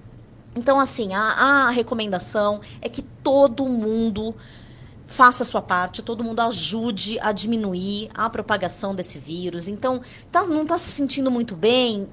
Então, 0.57 0.81
assim, 0.81 1.15
a, 1.15 1.21
a 1.21 1.71
recomendação 1.71 2.61
é 2.81 2.89
que 2.89 3.03
todo 3.03 3.65
mundo 3.67 4.35
faça 5.09 5.43
a 5.43 5.47
sua 5.47 5.63
parte, 5.63 6.03
todo 6.03 6.23
mundo 6.23 6.41
ajude 6.41 7.19
a 7.21 7.33
diminuir 7.33 8.11
a 8.15 8.29
propagação 8.29 8.95
desse 8.95 9.19
vírus. 9.19 9.67
Então, 9.67 10.01
tá, 10.31 10.45
não 10.45 10.63
está 10.63 10.77
se 10.77 10.93
sentindo 10.93 11.31
muito 11.31 11.57
bem? 11.57 12.07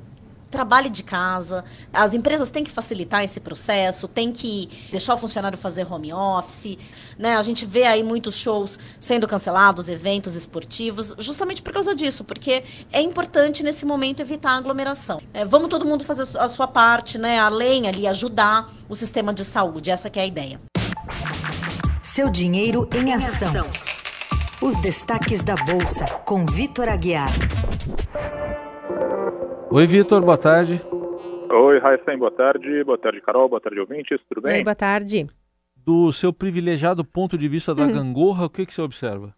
Trabalhe 0.50 0.90
de 0.90 1.04
casa. 1.04 1.66
As 1.92 2.14
empresas 2.14 2.50
têm 2.50 2.64
que 2.64 2.72
facilitar 2.72 3.22
esse 3.22 3.42
processo, 3.42 4.08
tem 4.08 4.32
que 4.32 4.70
deixar 4.90 5.16
o 5.16 5.18
funcionário 5.18 5.58
fazer 5.58 5.92
home 5.92 6.14
office. 6.14 6.78
Né? 7.20 7.36
A 7.36 7.42
gente 7.42 7.66
vê 7.66 7.84
aí 7.84 8.02
muitos 8.02 8.36
shows 8.36 8.80
sendo 8.98 9.28
cancelados, 9.28 9.90
eventos 9.90 10.34
esportivos, 10.36 11.14
justamente 11.20 11.62
por 11.62 11.74
causa 11.74 11.94
disso, 11.94 12.24
porque 12.24 12.64
é 12.94 13.02
importante 13.02 13.62
nesse 13.62 13.86
momento 13.86 14.22
evitar 14.22 14.52
a 14.52 14.58
aglomeração. 14.58 15.22
É, 15.34 15.44
vamos 15.44 15.68
todo 15.68 15.86
mundo 15.86 16.06
fazer 16.06 16.38
a 16.38 16.48
sua 16.48 16.68
parte, 16.68 17.18
né? 17.18 17.38
além 17.38 17.90
ali 17.90 18.08
ajudar 18.08 18.72
o 18.88 18.96
sistema 18.96 19.34
de 19.34 19.44
saúde. 19.44 19.92
Essa 19.92 20.10
é 20.16 20.22
a 20.22 20.26
ideia. 20.26 20.75
Seu 22.16 22.32
dinheiro 22.32 22.88
em 22.96 23.14
ação. 23.14 23.66
Os 24.66 24.80
destaques 24.80 25.44
da 25.44 25.54
Bolsa, 25.54 26.06
com 26.24 26.46
Vitor 26.46 26.88
Aguiar. 26.88 27.28
Oi, 29.70 29.86
Vitor, 29.86 30.22
boa 30.22 30.38
tarde. 30.38 30.80
Oi, 31.52 31.78
Raíssen, 31.78 32.18
boa 32.18 32.32
tarde. 32.32 32.86
Boa 32.86 32.98
tarde, 32.98 33.20
Carol. 33.20 33.50
Boa 33.50 33.60
tarde, 33.60 33.82
ouvintes. 33.82 34.18
Tudo 34.30 34.44
bem? 34.44 34.60
Oi, 34.60 34.64
boa 34.64 34.74
tarde. 34.74 35.28
Do 35.76 36.14
seu 36.14 36.32
privilegiado 36.32 37.04
ponto 37.04 37.38
de 37.38 37.50
vista 37.50 37.76
da 37.76 37.84
uhum. 37.84 37.92
gangorra, 37.92 38.46
o 38.46 38.50
que, 38.50 38.66
que 38.66 38.74
você 38.74 38.82
observa? 38.82 39.36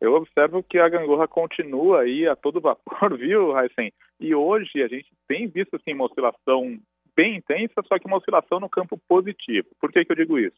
Eu 0.00 0.12
observo 0.14 0.64
que 0.64 0.80
a 0.80 0.88
gangorra 0.88 1.28
continua 1.28 2.00
aí 2.00 2.26
a 2.26 2.34
todo 2.34 2.60
vapor, 2.60 3.14
viu, 3.16 3.52
Raíssen? 3.52 3.92
E 4.18 4.34
hoje 4.34 4.82
a 4.82 4.88
gente 4.88 5.06
tem 5.28 5.46
visto 5.46 5.76
assim, 5.76 5.94
uma 5.94 6.06
oscilação 6.06 6.76
bem 7.16 7.36
intensa, 7.36 7.84
só 7.86 8.00
que 8.00 8.08
uma 8.08 8.16
oscilação 8.16 8.58
no 8.58 8.68
campo 8.68 9.00
positivo. 9.08 9.68
Por 9.80 9.92
que, 9.92 10.04
que 10.04 10.10
eu 10.10 10.16
digo 10.16 10.40
isso? 10.40 10.56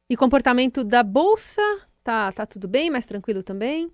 E 0.10 0.17
comportamento 0.17 0.84
da 0.84 1.03
bolsa? 1.03 1.62
Tá, 2.03 2.31
tá 2.31 2.46
tudo 2.46 2.67
bem, 2.67 2.89
mais 2.89 3.05
tranquilo 3.05 3.43
também? 3.43 3.91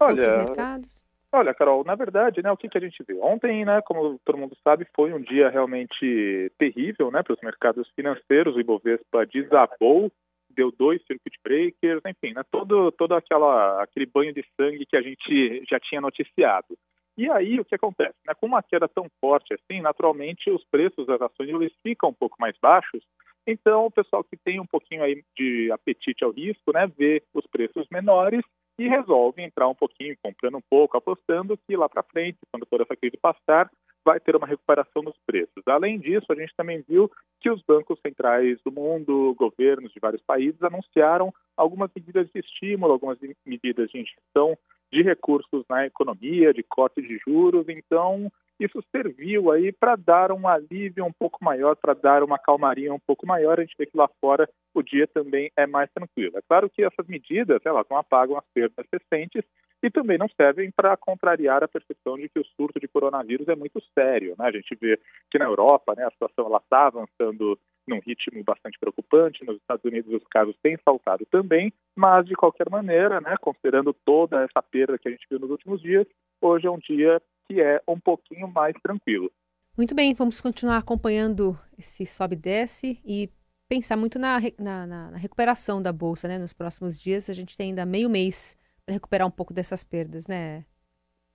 Olha, 0.00 1.03
olha, 1.34 1.52
Carol, 1.52 1.84
na 1.84 1.94
verdade, 1.94 2.42
né, 2.42 2.50
o 2.50 2.56
que, 2.56 2.68
que 2.68 2.78
a 2.78 2.80
gente 2.80 3.02
viu? 3.06 3.22
Ontem, 3.22 3.64
né, 3.64 3.82
como 3.82 4.18
todo 4.24 4.38
mundo 4.38 4.56
sabe, 4.62 4.86
foi 4.94 5.12
um 5.12 5.20
dia 5.20 5.50
realmente 5.50 6.52
terrível, 6.58 7.10
né, 7.10 7.22
para 7.22 7.34
os 7.34 7.40
mercados 7.42 7.88
financeiros. 7.96 8.54
O 8.54 8.60
Ibovespa 8.60 9.26
desabou, 9.26 10.10
deu 10.50 10.70
dois 10.70 11.04
circuit 11.06 11.36
breakers, 11.42 12.00
enfim, 12.06 12.32
né, 12.34 12.42
todo, 12.50 12.92
todo 12.92 13.14
aquela, 13.14 13.82
aquele 13.82 14.06
banho 14.06 14.32
de 14.32 14.44
sangue 14.56 14.86
que 14.86 14.96
a 14.96 15.02
gente 15.02 15.64
já 15.68 15.80
tinha 15.80 16.00
noticiado. 16.00 16.78
E 17.16 17.30
aí, 17.30 17.60
o 17.60 17.64
que 17.64 17.74
acontece? 17.74 18.16
Né, 18.26 18.34
com 18.34 18.46
uma 18.46 18.62
queda 18.62 18.88
tão 18.88 19.06
forte 19.20 19.54
assim, 19.54 19.80
naturalmente 19.80 20.50
os 20.50 20.64
preços 20.64 21.06
das 21.06 21.20
ações 21.20 21.48
eles 21.48 21.72
ficam 21.82 22.10
um 22.10 22.14
pouco 22.14 22.36
mais 22.40 22.56
baixos, 22.60 23.02
então 23.46 23.86
o 23.86 23.90
pessoal 23.90 24.24
que 24.24 24.36
tem 24.36 24.60
um 24.60 24.66
pouquinho 24.66 25.02
aí 25.02 25.22
de 25.36 25.70
apetite 25.70 26.24
ao 26.24 26.30
risco, 26.30 26.72
né, 26.72 26.86
vê 26.96 27.22
os 27.34 27.46
preços 27.46 27.86
menores 27.90 28.42
e 28.78 28.88
resolve 28.88 29.42
entrar 29.42 29.68
um 29.68 29.74
pouquinho, 29.74 30.16
comprando 30.22 30.56
um 30.58 30.62
pouco, 30.68 30.96
apostando 30.96 31.56
que 31.56 31.76
lá 31.76 31.88
para 31.88 32.02
frente, 32.02 32.38
quando 32.50 32.66
toda 32.66 32.82
essa 32.82 32.96
crise 32.96 33.16
passar, 33.16 33.70
vai 34.04 34.20
ter 34.20 34.36
uma 34.36 34.46
recuperação 34.46 35.02
nos 35.02 35.16
preços. 35.26 35.62
Além 35.66 35.98
disso, 35.98 36.26
a 36.30 36.34
gente 36.34 36.54
também 36.56 36.84
viu 36.86 37.10
que 37.40 37.48
os 37.50 37.62
bancos 37.62 37.98
centrais 38.00 38.58
do 38.64 38.70
mundo, 38.70 39.34
governos 39.38 39.92
de 39.92 40.00
vários 40.00 40.22
países, 40.22 40.62
anunciaram 40.62 41.32
algumas 41.56 41.90
medidas 41.94 42.28
de 42.32 42.40
estímulo, 42.40 42.92
algumas 42.92 43.18
medidas 43.46 43.90
de 43.90 44.00
injeção 44.00 44.58
de 44.92 45.02
recursos 45.02 45.64
na 45.68 45.86
economia, 45.86 46.52
de 46.52 46.62
corte 46.62 47.00
de 47.00 47.18
juros. 47.26 47.66
Então, 47.68 48.30
isso 48.58 48.82
serviu 48.90 49.50
aí 49.50 49.72
para 49.72 49.96
dar 49.96 50.30
um 50.30 50.46
alívio 50.46 51.04
um 51.04 51.12
pouco 51.12 51.44
maior, 51.44 51.76
para 51.76 51.94
dar 51.94 52.22
uma 52.22 52.38
calmaria 52.38 52.92
um 52.92 53.00
pouco 53.00 53.26
maior. 53.26 53.58
A 53.58 53.62
gente 53.62 53.76
vê 53.76 53.86
que 53.86 53.96
lá 53.96 54.08
fora 54.20 54.48
o 54.72 54.82
dia 54.82 55.06
também 55.08 55.50
é 55.56 55.66
mais 55.66 55.90
tranquilo. 55.92 56.38
É 56.38 56.42
claro 56.42 56.70
que 56.70 56.82
essas 56.82 57.06
medidas 57.06 57.60
elas 57.64 57.86
não 57.90 57.98
apagam 57.98 58.36
as 58.36 58.44
perdas 58.54 58.86
recentes 58.92 59.44
e 59.82 59.90
também 59.90 60.16
não 60.16 60.28
servem 60.28 60.70
para 60.70 60.96
contrariar 60.96 61.62
a 61.62 61.68
percepção 61.68 62.16
de 62.16 62.28
que 62.28 62.38
o 62.38 62.44
surto 62.56 62.80
de 62.80 62.88
coronavírus 62.88 63.48
é 63.48 63.54
muito 63.54 63.82
sério. 63.92 64.34
Né? 64.38 64.46
A 64.46 64.52
gente 64.52 64.74
vê 64.80 64.98
que 65.30 65.38
na 65.38 65.44
Europa 65.44 65.94
né, 65.96 66.04
a 66.04 66.10
situação 66.10 66.46
está 66.56 66.86
avançando 66.86 67.58
num 67.86 68.00
ritmo 68.00 68.42
bastante 68.42 68.78
preocupante, 68.78 69.44
nos 69.44 69.56
Estados 69.56 69.84
Unidos 69.84 70.10
os 70.14 70.26
casos 70.28 70.56
têm 70.62 70.78
saltado 70.82 71.26
também, 71.30 71.70
mas 71.94 72.24
de 72.24 72.34
qualquer 72.34 72.70
maneira, 72.70 73.20
né, 73.20 73.36
considerando 73.38 73.92
toda 73.92 74.42
essa 74.42 74.62
perda 74.62 74.98
que 74.98 75.06
a 75.06 75.10
gente 75.10 75.26
viu 75.30 75.38
nos 75.38 75.50
últimos 75.50 75.82
dias, 75.82 76.06
hoje 76.40 76.66
é 76.66 76.70
um 76.70 76.78
dia 76.78 77.20
que 77.46 77.60
é 77.60 77.80
um 77.86 77.98
pouquinho 77.98 78.48
mais 78.48 78.74
tranquilo. 78.82 79.30
Muito 79.76 79.94
bem, 79.94 80.14
vamos 80.14 80.40
continuar 80.40 80.78
acompanhando 80.78 81.58
esse 81.76 82.06
sobe 82.06 82.34
e 82.34 82.38
desce 82.38 83.00
e 83.04 83.30
pensar 83.68 83.96
muito 83.96 84.18
na, 84.18 84.38
na, 84.58 84.86
na, 84.86 85.16
recuperação 85.16 85.82
da 85.82 85.92
Bolsa 85.92 86.28
né, 86.28 86.38
nos 86.38 86.52
próximos 86.52 86.98
dias. 86.98 87.28
A 87.28 87.32
gente 87.32 87.56
tem 87.56 87.70
ainda 87.70 87.84
meio 87.84 88.08
mês 88.08 88.56
para 88.84 88.92
recuperar 88.92 89.26
um 89.26 89.30
pouco 89.30 89.52
dessas 89.52 89.82
perdas, 89.82 90.26
né? 90.26 90.64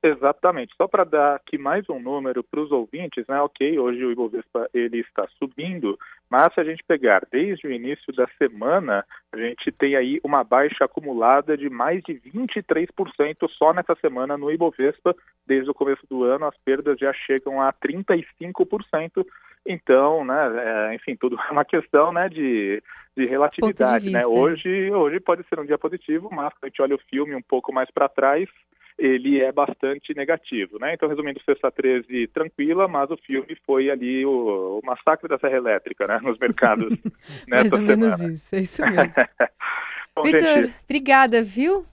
Exatamente. 0.01 0.73
Só 0.77 0.87
para 0.87 1.03
dar 1.03 1.35
aqui 1.35 1.57
mais 1.57 1.89
um 1.89 1.99
número 1.99 2.41
para 2.41 2.61
os 2.61 2.71
ouvintes, 2.71 3.25
né? 3.27 3.41
Ok, 3.41 3.77
hoje 3.77 4.05
o 4.05 4.11
Ibovespa 4.11 4.69
ele 4.73 4.99
está 4.99 5.27
subindo, 5.37 5.99
mas 6.29 6.53
se 6.53 6.61
a 6.61 6.63
gente 6.63 6.81
pegar 6.87 7.27
desde 7.29 7.67
o 7.67 7.71
início 7.71 8.13
da 8.13 8.25
semana, 8.37 9.05
a 9.33 9.37
gente 9.37 9.69
tem 9.73 9.97
aí 9.97 10.21
uma 10.23 10.41
baixa 10.41 10.85
acumulada 10.85 11.57
de 11.57 11.69
mais 11.69 12.01
de 12.03 12.13
23% 12.13 13.49
só 13.57 13.73
nessa 13.73 13.93
semana 13.95 14.37
no 14.37 14.49
Ibovespa. 14.49 15.13
Desde 15.45 15.69
o 15.69 15.73
começo 15.73 16.07
do 16.09 16.23
ano, 16.23 16.45
as 16.45 16.57
perdas 16.63 16.97
já 16.97 17.11
chegam 17.11 17.61
a 17.61 17.73
35%. 17.73 19.25
Então, 19.65 20.23
né, 20.23 20.91
é, 20.91 20.95
enfim, 20.95 21.17
tudo 21.17 21.37
é 21.37 21.51
uma 21.51 21.65
questão, 21.65 22.13
né, 22.13 22.29
de, 22.29 22.81
de 23.17 23.25
relatividade, 23.25 24.05
de 24.05 24.11
né? 24.11 24.25
Hoje, 24.25 24.89
hoje 24.91 25.19
pode 25.19 25.43
ser 25.49 25.59
um 25.59 25.65
dia 25.65 25.77
positivo, 25.77 26.29
mas 26.31 26.53
quando 26.53 26.63
a 26.63 26.67
gente 26.67 26.81
olha 26.81 26.95
o 26.95 27.01
filme 27.09 27.35
um 27.35 27.41
pouco 27.41 27.73
mais 27.73 27.91
para 27.91 28.07
trás, 28.07 28.47
ele 28.99 29.39
é 29.39 29.51
bastante 29.51 30.13
negativo, 30.13 30.77
né? 30.77 30.93
Então, 30.93 31.07
resumindo, 31.07 31.41
Sexta 31.43 31.71
13 31.71 32.27
tranquila, 32.27 32.87
mas 32.87 33.09
o 33.09 33.17
filme 33.17 33.57
foi 33.65 33.89
ali 33.89 34.25
o, 34.25 34.79
o 34.79 34.85
massacre 34.85 35.27
da 35.27 35.39
Serra 35.39 35.55
Elétrica, 35.57 36.05
né? 36.05 36.19
Nos 36.21 36.37
mercados 36.37 36.89
nessa 37.47 37.69
Mais 37.69 37.71
ou 37.71 37.79
semana. 37.79 38.17
menos 38.17 38.21
isso, 38.21 38.55
é 38.55 38.59
isso 38.59 38.81
mesmo. 38.81 39.13
Bom, 40.15 40.23
Victor, 40.23 40.63
gente, 40.63 40.75
obrigada, 40.83 41.41
viu? 41.41 41.85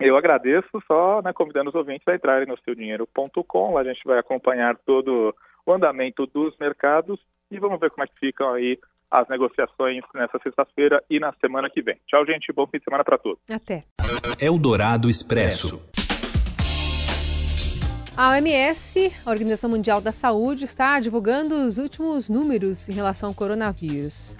Eu 0.00 0.16
agradeço, 0.16 0.82
só 0.86 1.22
né, 1.22 1.32
convidando 1.32 1.68
os 1.68 1.74
ouvintes 1.74 2.06
a 2.08 2.14
entrarem 2.14 2.48
no 2.48 2.58
seudinheiro.com, 2.64 3.74
lá 3.74 3.80
a 3.82 3.84
gente 3.84 4.02
vai 4.04 4.18
acompanhar 4.18 4.76
todo 4.76 5.34
o 5.64 5.72
andamento 5.72 6.26
dos 6.26 6.56
mercados 6.58 7.20
e 7.50 7.58
vamos 7.58 7.78
ver 7.78 7.90
como 7.90 8.04
é 8.04 8.06
que 8.06 8.18
ficam 8.18 8.52
aí 8.52 8.78
as 9.10 9.28
negociações 9.28 10.02
nessa 10.14 10.38
sexta-feira 10.42 11.02
e 11.08 11.20
na 11.20 11.32
semana 11.34 11.70
que 11.70 11.80
vem. 11.80 11.96
Tchau, 12.06 12.26
gente. 12.26 12.52
Bom 12.52 12.66
fim 12.66 12.78
de 12.78 12.84
semana 12.84 13.04
para 13.04 13.18
todos. 13.18 13.38
Até. 13.48 13.84
Eldorado 14.40 15.08
Expresso. 15.08 15.80
A 18.16 18.30
OMS, 18.30 19.12
a 19.26 19.30
Organização 19.30 19.68
Mundial 19.68 20.00
da 20.00 20.12
Saúde, 20.12 20.64
está 20.64 21.00
divulgando 21.00 21.66
os 21.66 21.78
últimos 21.78 22.28
números 22.28 22.88
em 22.88 22.92
relação 22.92 23.30
ao 23.30 23.34
coronavírus. 23.34 24.36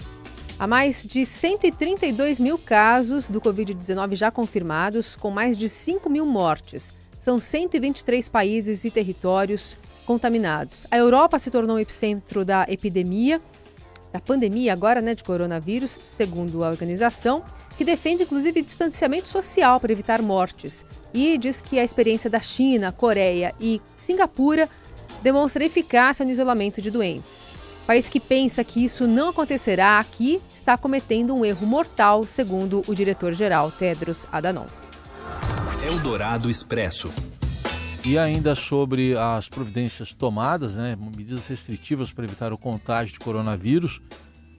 Há 0.57 0.65
mais 0.65 1.03
de 1.03 1.25
132 1.25 2.39
mil 2.39 2.57
casos 2.57 3.29
do 3.29 3.41
Covid-19 3.41 4.15
já 4.15 4.31
confirmados, 4.31 5.17
com 5.17 5.29
mais 5.29 5.57
de 5.57 5.67
5 5.67 6.09
mil 6.09 6.25
mortes. 6.25 6.93
São 7.19 7.37
123 7.37 8.29
países 8.29 8.85
e 8.85 8.91
territórios 8.91 9.75
contaminados. 10.05 10.87
A 10.89 10.95
Europa 10.95 11.37
se 11.37 11.51
tornou 11.51 11.75
o 11.75 11.79
epicentro 11.79 12.45
da 12.45 12.65
epidemia, 12.69 13.41
da 14.15 14.21
pandemia 14.21 14.71
agora, 14.71 15.01
né, 15.01 15.13
de 15.13 15.25
coronavírus, 15.25 15.99
segundo 16.05 16.63
a 16.63 16.69
organização, 16.69 17.43
que 17.77 17.83
defende 17.83 18.23
inclusive 18.23 18.61
distanciamento 18.61 19.27
social 19.27 19.77
para 19.77 19.91
evitar 19.91 20.21
mortes 20.21 20.85
e 21.13 21.37
diz 21.37 21.59
que 21.59 21.77
a 21.77 21.83
experiência 21.83 22.29
da 22.29 22.39
China, 22.39 22.93
Coreia 22.93 23.53
e 23.59 23.81
Singapura 23.97 24.69
demonstra 25.21 25.65
eficácia 25.65 26.23
no 26.23 26.31
isolamento 26.31 26.81
de 26.81 26.89
doentes. 26.89 27.49
O 27.83 27.85
país 27.85 28.07
que 28.07 28.21
pensa 28.21 28.63
que 28.63 28.85
isso 28.85 29.05
não 29.05 29.29
acontecerá 29.29 29.99
aqui 29.99 30.39
está 30.49 30.77
cometendo 30.77 31.35
um 31.35 31.43
erro 31.43 31.67
mortal, 31.67 32.25
segundo 32.25 32.83
o 32.87 32.95
diretor-geral 32.95 33.69
Tedros 33.69 34.25
Adhanom. 34.31 34.65
Eldorado 35.85 36.49
Expresso. 36.49 37.11
E 38.07 38.19
ainda 38.19 38.53
sobre 38.53 39.17
as 39.17 39.49
providências 39.49 40.13
tomadas, 40.13 40.75
né, 40.75 40.95
medidas 40.95 41.47
restritivas 41.47 42.11
para 42.11 42.23
evitar 42.23 42.53
o 42.53 42.57
contágio 42.57 43.13
de 43.13 43.19
coronavírus, 43.19 43.99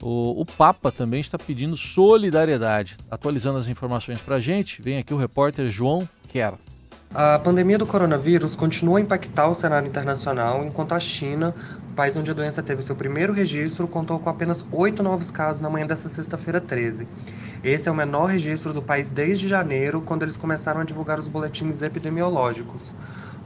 o, 0.01 0.41
o, 0.41 0.45
Papa 0.45 0.91
também 0.91 1.21
está 1.21 1.37
pedindo 1.37 1.77
solidariedade. 1.77 2.97
Atualizando 3.09 3.57
as 3.57 3.67
informações 3.69 4.19
para 4.19 4.35
a 4.35 4.39
gente, 4.41 4.81
vem 4.81 4.97
aqui 4.97 5.13
o 5.13 5.17
repórter 5.17 5.71
João 5.71 6.07
Quer. 6.27 6.55
A 7.15 7.39
pandemia 7.39 7.77
do 7.77 7.87
coronavírus 7.87 8.53
continua 8.53 8.97
a 8.97 9.01
impactar 9.01 9.47
o 9.47 9.55
cenário 9.55 9.87
internacional, 9.87 10.65
enquanto 10.65 10.91
a 10.91 10.99
China, 10.99 11.55
país 11.95 12.17
onde 12.17 12.29
a 12.29 12.33
doença 12.33 12.61
teve 12.61 12.81
seu 12.81 12.97
primeiro 12.97 13.31
registro, 13.31 13.87
contou 13.87 14.19
com 14.19 14.29
apenas 14.29 14.63
oito 14.73 15.01
novos 15.01 15.31
casos 15.31 15.61
na 15.61 15.69
manhã 15.69 15.87
desta 15.87 16.09
sexta-feira 16.09 16.59
13. 16.59 17.07
Esse 17.63 17.87
é 17.87 17.91
o 17.91 17.95
menor 17.95 18.25
registro 18.25 18.73
do 18.73 18.81
país 18.81 19.07
desde 19.07 19.47
janeiro, 19.47 20.01
quando 20.01 20.23
eles 20.23 20.35
começaram 20.35 20.81
a 20.81 20.83
divulgar 20.83 21.17
os 21.17 21.29
boletins 21.29 21.81
epidemiológicos. 21.81 22.93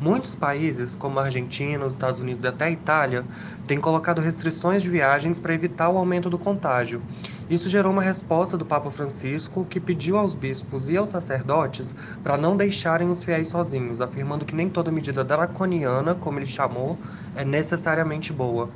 Muitos 0.02 0.34
países, 0.34 0.96
como 0.96 1.20
a 1.20 1.26
Argentina, 1.26 1.86
os 1.86 1.94
Estados 1.94 2.20
Unidos 2.20 2.44
e 2.44 2.48
até 2.48 2.66
a 2.66 2.72
Itália, 2.72 3.24
têm 3.68 3.80
colocado 3.80 4.20
restrições 4.20 4.82
de 4.82 4.90
viagens 4.90 5.38
para 5.38 5.54
evitar 5.54 5.90
o 5.90 5.98
aumento 6.00 6.28
do 6.28 6.40
contágio. 6.40 7.04
Isso 7.48 7.70
gerou 7.70 7.92
uma 7.92 8.02
resposta 8.02 8.58
do 8.58 8.66
Papa 8.66 8.90
Francisco, 8.90 9.64
que 9.64 9.80
pediu 9.80 10.18
aos 10.18 10.34
bispos 10.34 10.90
e 10.90 10.98
aos 10.98 11.10
sacerdotes 11.10 11.94
para 12.24 12.36
não 12.36 12.58
deixarem 12.58 13.12
os 13.12 13.24
fiéis 13.24 13.50
sozinhos, 13.50 14.02
afirmando 14.02 14.44
que 14.44 14.56
nem 14.56 14.68
toda 14.68 14.92
medida 14.92 15.24
draconiana, 15.24 16.16
como 16.16 16.40
ele 16.40 16.48
chamou, 16.48 16.98
é 17.36 17.46
necessariamente 17.46 18.34
boa. 18.34 18.72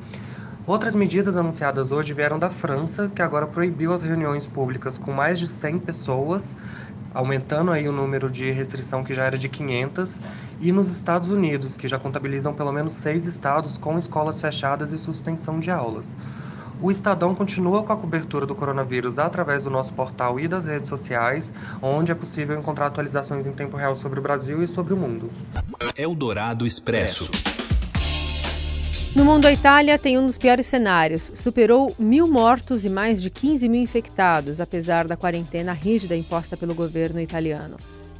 Outras 0.67 0.93
medidas 0.93 1.37
anunciadas 1.37 1.91
hoje 1.91 2.13
vieram 2.13 2.37
da 2.37 2.49
França, 2.49 3.07
que 3.13 3.21
agora 3.21 3.45
proibiu 3.45 3.93
as 3.93 4.01
reuniões 4.01 4.45
públicas 4.47 4.97
com 4.97 5.11
mais 5.11 5.37
de 5.37 5.47
100 5.47 5.79
pessoas 5.79 6.55
aumentando 7.15 7.71
aí 7.71 7.87
o 7.87 7.91
número 7.91 8.29
de 8.29 8.51
restrição 8.51 9.03
que 9.03 9.13
já 9.13 9.23
era 9.23 9.37
de 9.37 9.49
500, 9.49 10.21
e 10.61 10.71
nos 10.71 10.89
Estados 10.91 11.29
Unidos, 11.29 11.77
que 11.77 11.87
já 11.87 11.97
contabilizam 11.97 12.53
pelo 12.53 12.71
menos 12.71 12.93
seis 12.93 13.25
estados 13.25 13.77
com 13.77 13.97
escolas 13.97 14.39
fechadas 14.39 14.91
e 14.91 14.99
suspensão 14.99 15.59
de 15.59 15.71
aulas. 15.71 16.15
O 16.81 16.91
Estadão 16.91 17.33
continua 17.33 17.83
com 17.83 17.93
a 17.93 17.97
cobertura 17.97 18.45
do 18.45 18.53
coronavírus 18.53 19.17
através 19.17 19.63
do 19.63 19.69
nosso 19.69 19.93
portal 19.93 20.39
e 20.39 20.47
das 20.47 20.65
redes 20.65 20.89
sociais, 20.89 21.53
onde 21.81 22.11
é 22.11 22.15
possível 22.15 22.59
encontrar 22.59 22.87
atualizações 22.87 23.47
em 23.47 23.53
tempo 23.53 23.77
real 23.77 23.95
sobre 23.95 24.19
o 24.19 24.21
Brasil 24.21 24.61
e 24.61 24.67
sobre 24.67 24.93
o 24.93 24.97
mundo. 24.97 25.31
Eldorado 25.95 26.67
Expresso. 26.67 27.54
No 29.15 29.23
mundo, 29.23 29.45
a 29.45 29.53
Itália 29.53 29.97
tem 29.97 30.17
um 30.17 30.25
dos 30.25 30.37
piores 30.37 30.67
cenários. 30.67 31.31
Superou 31.35 31.95
mil 31.97 32.27
mortos 32.27 32.83
e 32.83 32.89
mais 32.89 33.21
de 33.21 33.29
15 33.29 33.69
mil 33.69 33.81
infectados, 33.81 34.59
apesar 34.59 35.07
da 35.07 35.15
quarentena 35.15 35.71
rígida 35.71 36.17
imposta 36.17 36.57
pelo 36.57 36.75
governo 36.75 37.21
italiano. 37.21 37.77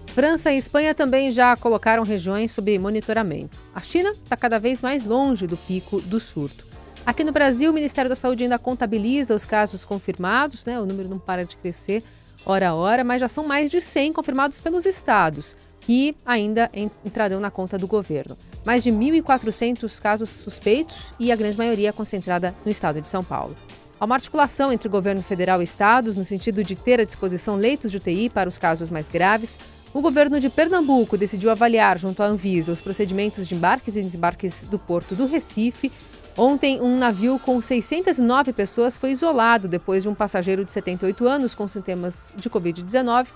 França 0.08 0.54
e 0.54 0.58
Espanha 0.58 0.96
também 0.96 1.32
já 1.32 1.58
colocaram 1.58 2.04
regiões 2.04 2.54
sob 2.54 2.80
monitoramento. 2.80 3.58
A 3.76 3.82
China 3.82 4.12
está 4.12 4.38
cada 4.38 4.58
vez 4.58 4.82
mais 4.82 5.04
longe 5.04 5.46
do 5.46 5.58
pico 5.58 6.00
do 6.00 6.18
surto. 6.18 6.66
Aqui 7.06 7.26
no 7.26 7.34
Brasil, 7.34 7.72
o 7.72 7.74
Ministério 7.74 8.08
da 8.08 8.16
Saúde 8.16 8.46
ainda 8.46 8.58
contabiliza 8.58 9.36
os 9.36 9.44
casos 9.44 9.84
confirmados, 9.84 10.64
né? 10.64 10.80
o 10.80 10.86
número 10.86 11.10
não 11.10 11.20
para 11.20 11.44
de 11.44 11.58
crescer 11.58 12.04
hora 12.46 12.70
a 12.70 12.74
hora, 12.74 13.04
mas 13.04 13.20
já 13.20 13.28
são 13.28 13.46
mais 13.46 13.70
de 13.70 13.82
100 13.82 14.14
confirmados 14.14 14.62
pelos 14.62 14.86
estados 14.86 15.58
que 15.86 16.15
ainda 16.26 16.69
entrarão 17.06 17.39
na 17.39 17.52
conta 17.52 17.78
do 17.78 17.86
governo. 17.86 18.36
Mais 18.65 18.84
de 18.84 18.91
1.400 18.91 20.02
casos 20.02 20.30
suspeitos 20.30 21.13
e 21.19 21.32
a 21.32 21.36
grande 21.36 21.58
maioria 21.58 21.93
concentrada 21.93 22.56
no 22.65 22.71
estado 22.71 23.00
de 23.00 23.08
São 23.08 23.24
Paulo. 23.24 23.56
Há 24.00 24.06
uma 24.06 24.15
articulação 24.15 24.74
entre 24.74 24.89
governo 24.89 25.21
federal 25.21 25.62
e 25.62 25.63
estados 25.63 26.17
no 26.17 26.26
sentido 26.26 26.63
de 26.63 26.76
ter 26.76 27.00
à 27.00 27.04
disposição 27.04 27.56
leitos 27.56 27.91
de 27.91 27.98
UTI 27.98 28.30
para 28.30 28.50
os 28.50 28.58
casos 28.58 28.89
mais 28.89 29.08
graves. 29.08 29.60
O 29.93 30.02
governo 30.02 30.39
de 30.39 30.50
Pernambuco 30.50 31.17
decidiu 31.17 31.52
avaliar, 31.52 32.00
junto 32.00 32.21
à 32.21 32.26
Anvisa, 32.26 32.71
os 32.71 32.82
procedimentos 32.82 33.48
de 33.48 33.54
embarques 33.54 33.95
e 33.95 34.02
desembarques 34.02 34.63
do 34.63 34.80
porto 34.80 35.15
do 35.15 35.28
Recife. 35.28 35.91
Ontem, 36.36 36.82
um 36.82 36.98
navio 36.98 37.39
com 37.39 37.62
609 37.62 38.52
pessoas 38.52 38.98
foi 38.98 39.12
isolado 39.12 39.67
depois 39.69 40.04
de 40.04 40.10
um 40.10 40.15
passageiro 40.15 40.65
de 40.65 40.71
78 40.71 41.26
anos 41.28 41.56
com 41.56 41.67
sintomas 41.67 42.34
de 42.36 42.50
Covid-19 42.50 43.28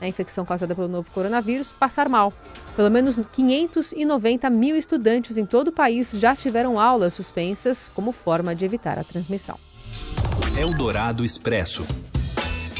a 0.00 0.08
infecção 0.08 0.44
causada 0.44 0.74
pelo 0.74 0.88
novo 0.88 1.10
coronavírus, 1.12 1.72
passar 1.72 2.08
mal. 2.08 2.32
Pelo 2.76 2.90
menos 2.90 3.16
590 3.32 4.48
mil 4.50 4.76
estudantes 4.76 5.36
em 5.36 5.44
todo 5.44 5.68
o 5.68 5.72
país 5.72 6.10
já 6.12 6.36
tiveram 6.36 6.78
aulas 6.78 7.14
suspensas 7.14 7.90
como 7.94 8.12
forma 8.12 8.54
de 8.54 8.64
evitar 8.64 8.98
a 8.98 9.04
transmissão. 9.04 9.58
Eldorado 10.56 11.24
Expresso. 11.24 11.86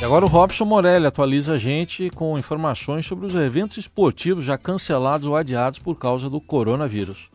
E 0.00 0.04
agora 0.04 0.24
o 0.24 0.28
Robson 0.28 0.64
Morelli 0.64 1.06
atualiza 1.06 1.54
a 1.54 1.58
gente 1.58 2.08
com 2.10 2.38
informações 2.38 3.04
sobre 3.04 3.26
os 3.26 3.34
eventos 3.34 3.78
esportivos 3.78 4.44
já 4.44 4.56
cancelados 4.56 5.26
ou 5.26 5.36
adiados 5.36 5.80
por 5.80 5.96
causa 5.96 6.30
do 6.30 6.40
coronavírus. 6.40 7.28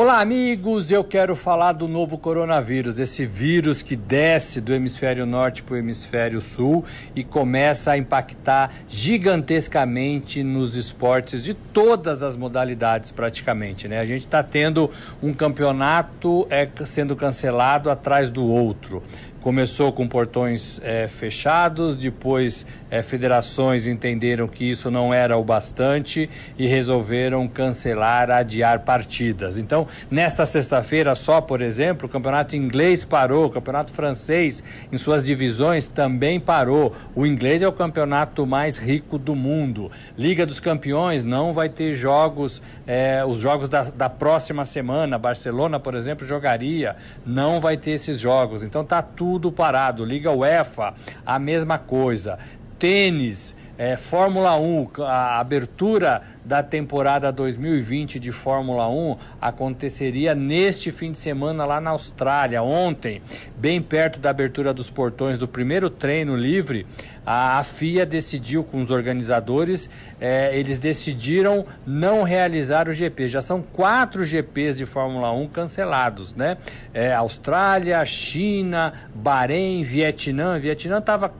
Olá, 0.00 0.20
amigos! 0.20 0.92
Eu 0.92 1.02
quero 1.02 1.34
falar 1.34 1.72
do 1.72 1.88
novo 1.88 2.16
coronavírus, 2.18 3.00
esse 3.00 3.26
vírus 3.26 3.82
que 3.82 3.96
desce 3.96 4.60
do 4.60 4.72
hemisfério 4.72 5.26
norte 5.26 5.64
para 5.64 5.74
o 5.74 5.76
hemisfério 5.76 6.40
sul 6.40 6.84
e 7.16 7.24
começa 7.24 7.90
a 7.90 7.98
impactar 7.98 8.72
gigantescamente 8.86 10.44
nos 10.44 10.76
esportes 10.76 11.42
de 11.42 11.52
todas 11.52 12.22
as 12.22 12.36
modalidades, 12.36 13.10
praticamente. 13.10 13.88
Né? 13.88 13.98
A 13.98 14.04
gente 14.04 14.20
está 14.20 14.40
tendo 14.40 14.88
um 15.20 15.34
campeonato 15.34 16.46
é, 16.48 16.68
sendo 16.84 17.16
cancelado 17.16 17.90
atrás 17.90 18.30
do 18.30 18.46
outro. 18.46 19.02
Começou 19.40 19.92
com 19.92 20.08
portões 20.08 20.80
é, 20.82 21.06
fechados, 21.06 21.94
depois 21.94 22.66
é, 22.90 23.02
federações 23.02 23.86
entenderam 23.86 24.48
que 24.48 24.68
isso 24.68 24.90
não 24.90 25.14
era 25.14 25.36
o 25.36 25.44
bastante 25.44 26.28
e 26.58 26.66
resolveram 26.66 27.46
cancelar, 27.46 28.32
adiar 28.32 28.80
partidas. 28.80 29.56
Então, 29.56 29.86
nesta 30.10 30.44
sexta-feira 30.44 31.14
só, 31.14 31.40
por 31.40 31.62
exemplo, 31.62 32.08
o 32.08 32.10
campeonato 32.10 32.56
inglês 32.56 33.04
parou, 33.04 33.46
o 33.46 33.50
campeonato 33.50 33.92
francês 33.92 34.64
em 34.90 34.96
suas 34.96 35.24
divisões 35.24 35.86
também 35.86 36.40
parou. 36.40 36.92
O 37.14 37.24
inglês 37.24 37.62
é 37.62 37.68
o 37.68 37.72
campeonato 37.72 38.44
mais 38.44 38.76
rico 38.76 39.18
do 39.18 39.36
mundo. 39.36 39.88
Liga 40.16 40.44
dos 40.44 40.58
Campeões 40.58 41.22
não 41.22 41.52
vai 41.52 41.68
ter 41.68 41.94
jogos, 41.94 42.60
é, 42.86 43.24
os 43.24 43.38
jogos 43.38 43.68
da, 43.68 43.82
da 43.82 44.10
próxima 44.10 44.64
semana. 44.64 45.16
Barcelona, 45.16 45.78
por 45.78 45.94
exemplo, 45.94 46.26
jogaria, 46.26 46.96
não 47.24 47.60
vai 47.60 47.76
ter 47.76 47.92
esses 47.92 48.18
jogos. 48.18 48.64
Então 48.64 48.84
tá 48.84 49.00
tudo 49.00 49.27
tudo 49.28 49.52
parado. 49.52 50.06
Liga 50.06 50.32
UEFA, 50.32 50.94
a 51.26 51.38
mesma 51.38 51.76
coisa. 51.76 52.38
Tênis, 52.78 53.54
é, 53.78 53.96
Fórmula 53.96 54.56
1, 54.56 54.88
a 54.98 55.38
abertura 55.38 56.22
da 56.44 56.64
temporada 56.64 57.30
2020 57.30 58.18
de 58.18 58.32
Fórmula 58.32 58.88
1 58.88 59.16
aconteceria 59.40 60.34
neste 60.34 60.90
fim 60.90 61.12
de 61.12 61.18
semana 61.18 61.64
lá 61.64 61.80
na 61.80 61.90
Austrália. 61.90 62.60
Ontem, 62.60 63.22
bem 63.56 63.80
perto 63.80 64.18
da 64.18 64.30
abertura 64.30 64.74
dos 64.74 64.90
portões 64.90 65.38
do 65.38 65.46
primeiro 65.46 65.88
treino 65.88 66.34
livre, 66.34 66.84
a, 67.24 67.62
FIA 67.62 68.04
decidiu 68.04 68.64
com 68.64 68.80
os 68.80 68.90
organizadores, 68.90 69.88
é, 70.20 70.58
eles 70.58 70.80
decidiram 70.80 71.64
não 71.86 72.24
realizar 72.24 72.88
o 72.88 72.92
GP. 72.92 73.28
Já 73.28 73.40
são 73.40 73.62
quatro 73.62 74.24
GPs 74.24 74.78
de 74.78 74.86
Fórmula 74.86 75.30
1 75.30 75.48
cancelados, 75.48 76.34
né? 76.34 76.56
É, 76.92 77.14
Austrália, 77.14 78.04
China, 78.04 78.92
Bahrein, 79.14 79.82
Vietnã. 79.82 80.58
Vietnã 80.58 80.98
estava 80.98 81.32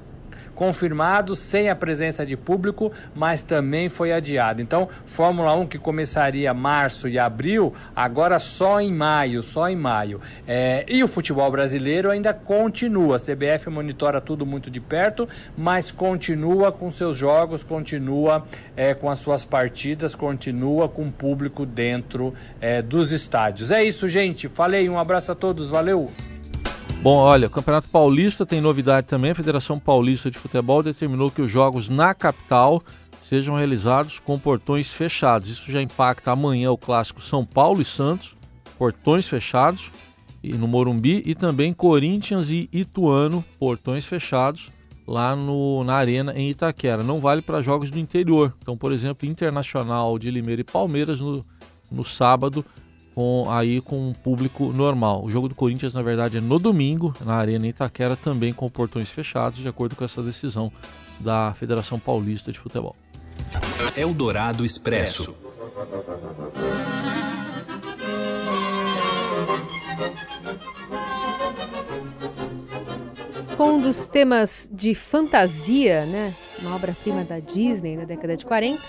confirmado 0.58 1.36
sem 1.36 1.70
a 1.70 1.76
presença 1.76 2.26
de 2.26 2.36
público, 2.36 2.90
mas 3.14 3.44
também 3.44 3.88
foi 3.88 4.12
adiado. 4.12 4.60
Então, 4.60 4.88
Fórmula 5.06 5.54
1 5.54 5.68
que 5.68 5.78
começaria 5.78 6.52
março 6.52 7.06
e 7.06 7.16
abril, 7.16 7.72
agora 7.94 8.40
só 8.40 8.80
em 8.80 8.92
maio, 8.92 9.40
só 9.40 9.68
em 9.68 9.76
maio. 9.76 10.20
É, 10.48 10.84
e 10.88 11.04
o 11.04 11.06
futebol 11.06 11.48
brasileiro 11.48 12.10
ainda 12.10 12.34
continua. 12.34 13.14
A 13.14 13.20
CBF 13.20 13.70
monitora 13.70 14.20
tudo 14.20 14.44
muito 14.44 14.68
de 14.68 14.80
perto, 14.80 15.28
mas 15.56 15.92
continua 15.92 16.72
com 16.72 16.90
seus 16.90 17.16
jogos, 17.16 17.62
continua 17.62 18.44
é, 18.76 18.94
com 18.94 19.08
as 19.08 19.20
suas 19.20 19.44
partidas, 19.44 20.16
continua 20.16 20.88
com 20.88 21.08
público 21.08 21.64
dentro 21.64 22.34
é, 22.60 22.82
dos 22.82 23.12
estádios. 23.12 23.70
É 23.70 23.84
isso, 23.84 24.08
gente. 24.08 24.48
Falei, 24.48 24.88
um 24.88 24.98
abraço 24.98 25.30
a 25.30 25.36
todos, 25.36 25.68
valeu! 25.68 26.10
Bom, 27.02 27.16
olha, 27.16 27.46
o 27.46 27.50
Campeonato 27.50 27.88
Paulista 27.88 28.44
tem 28.44 28.60
novidade 28.60 29.06
também. 29.06 29.30
A 29.30 29.34
Federação 29.34 29.78
Paulista 29.78 30.30
de 30.30 30.38
Futebol 30.38 30.82
determinou 30.82 31.30
que 31.30 31.40
os 31.40 31.50
jogos 31.50 31.88
na 31.88 32.12
capital 32.12 32.82
sejam 33.22 33.54
realizados 33.54 34.18
com 34.18 34.38
portões 34.38 34.92
fechados. 34.92 35.50
Isso 35.50 35.70
já 35.70 35.80
impacta 35.80 36.32
amanhã 36.32 36.70
o 36.70 36.78
clássico 36.78 37.20
São 37.20 37.44
Paulo 37.44 37.80
e 37.82 37.84
Santos, 37.84 38.34
portões 38.78 39.28
fechados 39.28 39.90
e 40.42 40.54
no 40.54 40.66
Morumbi 40.66 41.22
e 41.26 41.34
também 41.34 41.72
Corinthians 41.72 42.48
e 42.48 42.68
Ituano, 42.72 43.44
portões 43.58 44.06
fechados 44.06 44.70
lá 45.06 45.34
no, 45.34 45.84
na 45.84 45.94
arena 45.94 46.32
em 46.36 46.50
Itaquera. 46.50 47.02
Não 47.02 47.20
vale 47.20 47.42
para 47.42 47.62
jogos 47.62 47.90
do 47.90 47.98
interior. 47.98 48.54
Então, 48.60 48.76
por 48.76 48.92
exemplo, 48.92 49.28
Internacional 49.28 50.18
de 50.18 50.30
Limeira 50.30 50.60
e 50.60 50.64
Palmeiras 50.64 51.20
no, 51.20 51.44
no 51.90 52.04
sábado 52.04 52.64
com 53.18 53.50
aí 53.50 53.80
com 53.80 54.10
um 54.10 54.12
público 54.12 54.72
normal. 54.72 55.24
O 55.24 55.28
jogo 55.28 55.48
do 55.48 55.54
Corinthians, 55.56 55.92
na 55.92 56.02
verdade, 56.02 56.38
é 56.38 56.40
no 56.40 56.56
domingo, 56.56 57.12
na 57.26 57.34
Arena 57.34 57.66
Itaquera, 57.66 58.14
também 58.14 58.52
com 58.52 58.70
portões 58.70 59.10
fechados, 59.10 59.58
de 59.58 59.66
acordo 59.66 59.96
com 59.96 60.04
essa 60.04 60.22
decisão 60.22 60.70
da 61.18 61.52
Federação 61.54 61.98
Paulista 61.98 62.52
de 62.52 62.60
Futebol. 62.60 62.94
Eldorado 63.96 64.64
Expresso. 64.64 65.34
Com 73.56 73.70
um 73.72 73.80
dos 73.80 74.06
temas 74.06 74.70
de 74.72 74.94
fantasia, 74.94 76.06
né? 76.06 76.36
Uma 76.60 76.76
obra-prima 76.76 77.24
da 77.24 77.40
Disney 77.40 77.96
na 77.96 78.04
década 78.04 78.36
de 78.36 78.46
40, 78.46 78.80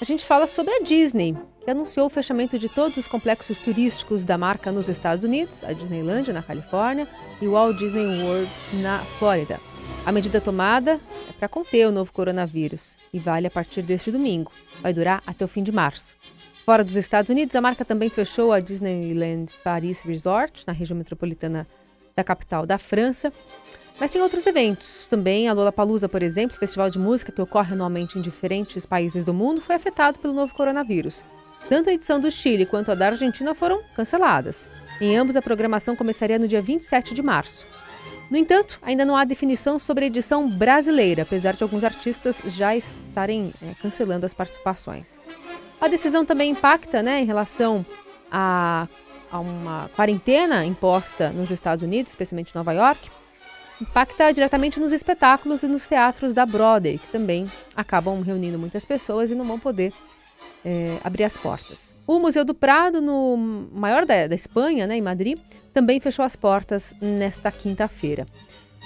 a 0.00 0.04
gente 0.04 0.26
fala 0.26 0.48
sobre 0.48 0.74
a 0.74 0.82
Disney, 0.82 1.36
que 1.64 1.70
anunciou 1.70 2.06
o 2.06 2.10
fechamento 2.10 2.58
de 2.58 2.68
todos 2.68 2.98
os 2.98 3.08
complexos 3.08 3.58
turísticos 3.58 4.22
da 4.22 4.36
marca 4.36 4.70
nos 4.70 4.88
Estados 4.88 5.24
Unidos, 5.24 5.64
a 5.64 5.72
Disneyland 5.72 6.30
na 6.32 6.42
Califórnia 6.42 7.08
e 7.40 7.48
o 7.48 7.52
Walt 7.52 7.78
Disney 7.78 8.22
World 8.22 8.50
na 8.82 8.98
Flórida. 9.18 9.58
A 10.04 10.12
medida 10.12 10.40
tomada 10.40 11.00
é 11.28 11.32
para 11.38 11.48
conter 11.48 11.88
o 11.88 11.92
novo 11.92 12.12
coronavírus 12.12 12.94
e 13.12 13.18
vale 13.18 13.46
a 13.46 13.50
partir 13.50 13.80
deste 13.80 14.10
domingo. 14.10 14.52
Vai 14.80 14.92
durar 14.92 15.22
até 15.26 15.44
o 15.44 15.48
fim 15.48 15.62
de 15.62 15.72
março. 15.72 16.14
Fora 16.64 16.84
dos 16.84 16.96
Estados 16.96 17.30
Unidos, 17.30 17.54
a 17.56 17.60
marca 17.60 17.84
também 17.84 18.10
fechou 18.10 18.52
a 18.52 18.60
Disneyland 18.60 19.50
Paris 19.62 20.02
Resort, 20.02 20.64
na 20.66 20.72
região 20.72 20.96
metropolitana 20.96 21.66
da 22.14 22.22
capital 22.22 22.66
da 22.66 22.76
França. 22.78 23.32
Mas 23.98 24.10
tem 24.10 24.20
outros 24.20 24.46
eventos 24.46 25.06
também. 25.08 25.48
A 25.48 25.52
Lollapalooza, 25.52 26.08
por 26.08 26.22
exemplo, 26.22 26.58
festival 26.58 26.90
de 26.90 26.98
música 26.98 27.32
que 27.32 27.40
ocorre 27.40 27.72
anualmente 27.72 28.18
em 28.18 28.22
diferentes 28.22 28.84
países 28.84 29.24
do 29.24 29.32
mundo, 29.32 29.60
foi 29.60 29.76
afetado 29.76 30.18
pelo 30.18 30.34
novo 30.34 30.54
coronavírus. 30.54 31.22
Tanto 31.68 31.88
a 31.88 31.92
edição 31.92 32.20
do 32.20 32.30
Chile 32.30 32.66
quanto 32.66 32.92
a 32.92 32.94
da 32.94 33.06
Argentina 33.06 33.54
foram 33.54 33.82
canceladas. 33.94 34.68
Em 35.00 35.16
ambos, 35.16 35.34
a 35.36 35.42
programação 35.42 35.96
começaria 35.96 36.38
no 36.38 36.46
dia 36.46 36.60
27 36.60 37.14
de 37.14 37.22
março. 37.22 37.66
No 38.30 38.36
entanto, 38.36 38.78
ainda 38.82 39.04
não 39.04 39.16
há 39.16 39.24
definição 39.24 39.78
sobre 39.78 40.04
a 40.04 40.06
edição 40.06 40.48
brasileira, 40.48 41.22
apesar 41.22 41.54
de 41.54 41.62
alguns 41.62 41.84
artistas 41.84 42.40
já 42.46 42.76
estarem 42.76 43.52
é, 43.62 43.74
cancelando 43.80 44.26
as 44.26 44.34
participações. 44.34 45.18
A 45.80 45.88
decisão 45.88 46.24
também 46.24 46.50
impacta 46.50 47.02
né, 47.02 47.20
em 47.20 47.24
relação 47.24 47.84
a, 48.30 48.86
a 49.30 49.40
uma 49.40 49.90
quarentena 49.94 50.64
imposta 50.64 51.30
nos 51.30 51.50
Estados 51.50 51.84
Unidos, 51.84 52.12
especialmente 52.12 52.50
em 52.50 52.58
Nova 52.58 52.72
York. 52.72 53.10
Impacta 53.80 54.32
diretamente 54.32 54.78
nos 54.78 54.92
espetáculos 54.92 55.62
e 55.62 55.66
nos 55.66 55.86
teatros 55.86 56.32
da 56.32 56.46
Broadway, 56.46 56.98
que 56.98 57.08
também 57.08 57.44
acabam 57.74 58.20
reunindo 58.22 58.58
muitas 58.58 58.84
pessoas 58.84 59.30
e 59.30 59.34
não 59.34 59.44
vão 59.44 59.58
poder 59.58 59.92
é, 60.64 60.98
abrir 61.02 61.24
as 61.24 61.36
portas. 61.36 61.94
O 62.06 62.18
Museu 62.18 62.44
do 62.44 62.54
Prado, 62.54 63.00
no 63.00 63.36
maior 63.72 64.04
da, 64.04 64.26
da 64.26 64.34
Espanha, 64.34 64.86
né, 64.86 64.96
em 64.96 65.02
Madrid, 65.02 65.38
também 65.72 65.98
fechou 66.00 66.24
as 66.24 66.36
portas 66.36 66.94
nesta 67.00 67.50
quinta-feira. 67.50 68.26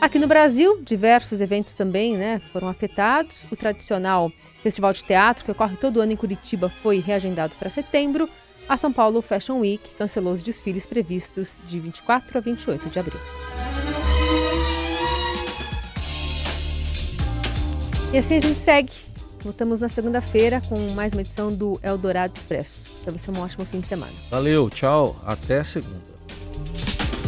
Aqui 0.00 0.18
no 0.18 0.28
Brasil, 0.28 0.80
diversos 0.82 1.40
eventos 1.40 1.74
também 1.74 2.16
né, 2.16 2.40
foram 2.52 2.68
afetados. 2.68 3.42
O 3.50 3.56
tradicional 3.56 4.30
Festival 4.62 4.92
de 4.92 5.02
Teatro, 5.02 5.44
que 5.44 5.50
ocorre 5.50 5.76
todo 5.76 6.00
ano 6.00 6.12
em 6.12 6.16
Curitiba, 6.16 6.68
foi 6.68 7.00
reagendado 7.00 7.54
para 7.58 7.68
setembro. 7.68 8.28
A 8.68 8.76
São 8.76 8.92
Paulo 8.92 9.20
Fashion 9.20 9.58
Week 9.58 9.82
cancelou 9.96 10.34
os 10.34 10.42
desfiles 10.42 10.86
previstos 10.86 11.60
de 11.66 11.80
24 11.80 12.38
a 12.38 12.40
28 12.40 12.88
de 12.88 12.98
abril. 13.00 13.20
E 18.12 18.18
assim 18.18 18.36
a 18.36 18.40
gente 18.40 18.58
segue 18.58 19.07
Voltamos 19.40 19.80
na 19.80 19.88
segunda-feira 19.88 20.60
com 20.68 20.78
mais 20.92 21.12
uma 21.12 21.20
edição 21.20 21.52
do 21.54 21.78
Eldorado 21.82 22.34
Expresso. 22.36 23.02
Para 23.04 23.12
você, 23.12 23.30
um 23.30 23.40
ótimo 23.40 23.64
fim 23.64 23.80
de 23.80 23.86
semana. 23.86 24.12
Valeu, 24.30 24.68
tchau. 24.68 25.16
Até 25.24 25.62
segunda. 25.62 26.18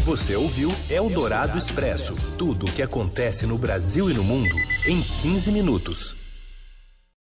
Você 0.05 0.35
ouviu 0.35 0.73
Eldorado 0.89 1.57
Expresso 1.57 2.15
tudo 2.37 2.67
o 2.67 2.73
que 2.73 2.83
acontece 2.83 3.47
no 3.47 3.57
Brasil 3.57 4.11
e 4.11 4.15
no 4.15 4.25
mundo 4.25 4.55
em 4.87 5.01
15 5.03 5.53
minutos. 5.53 6.20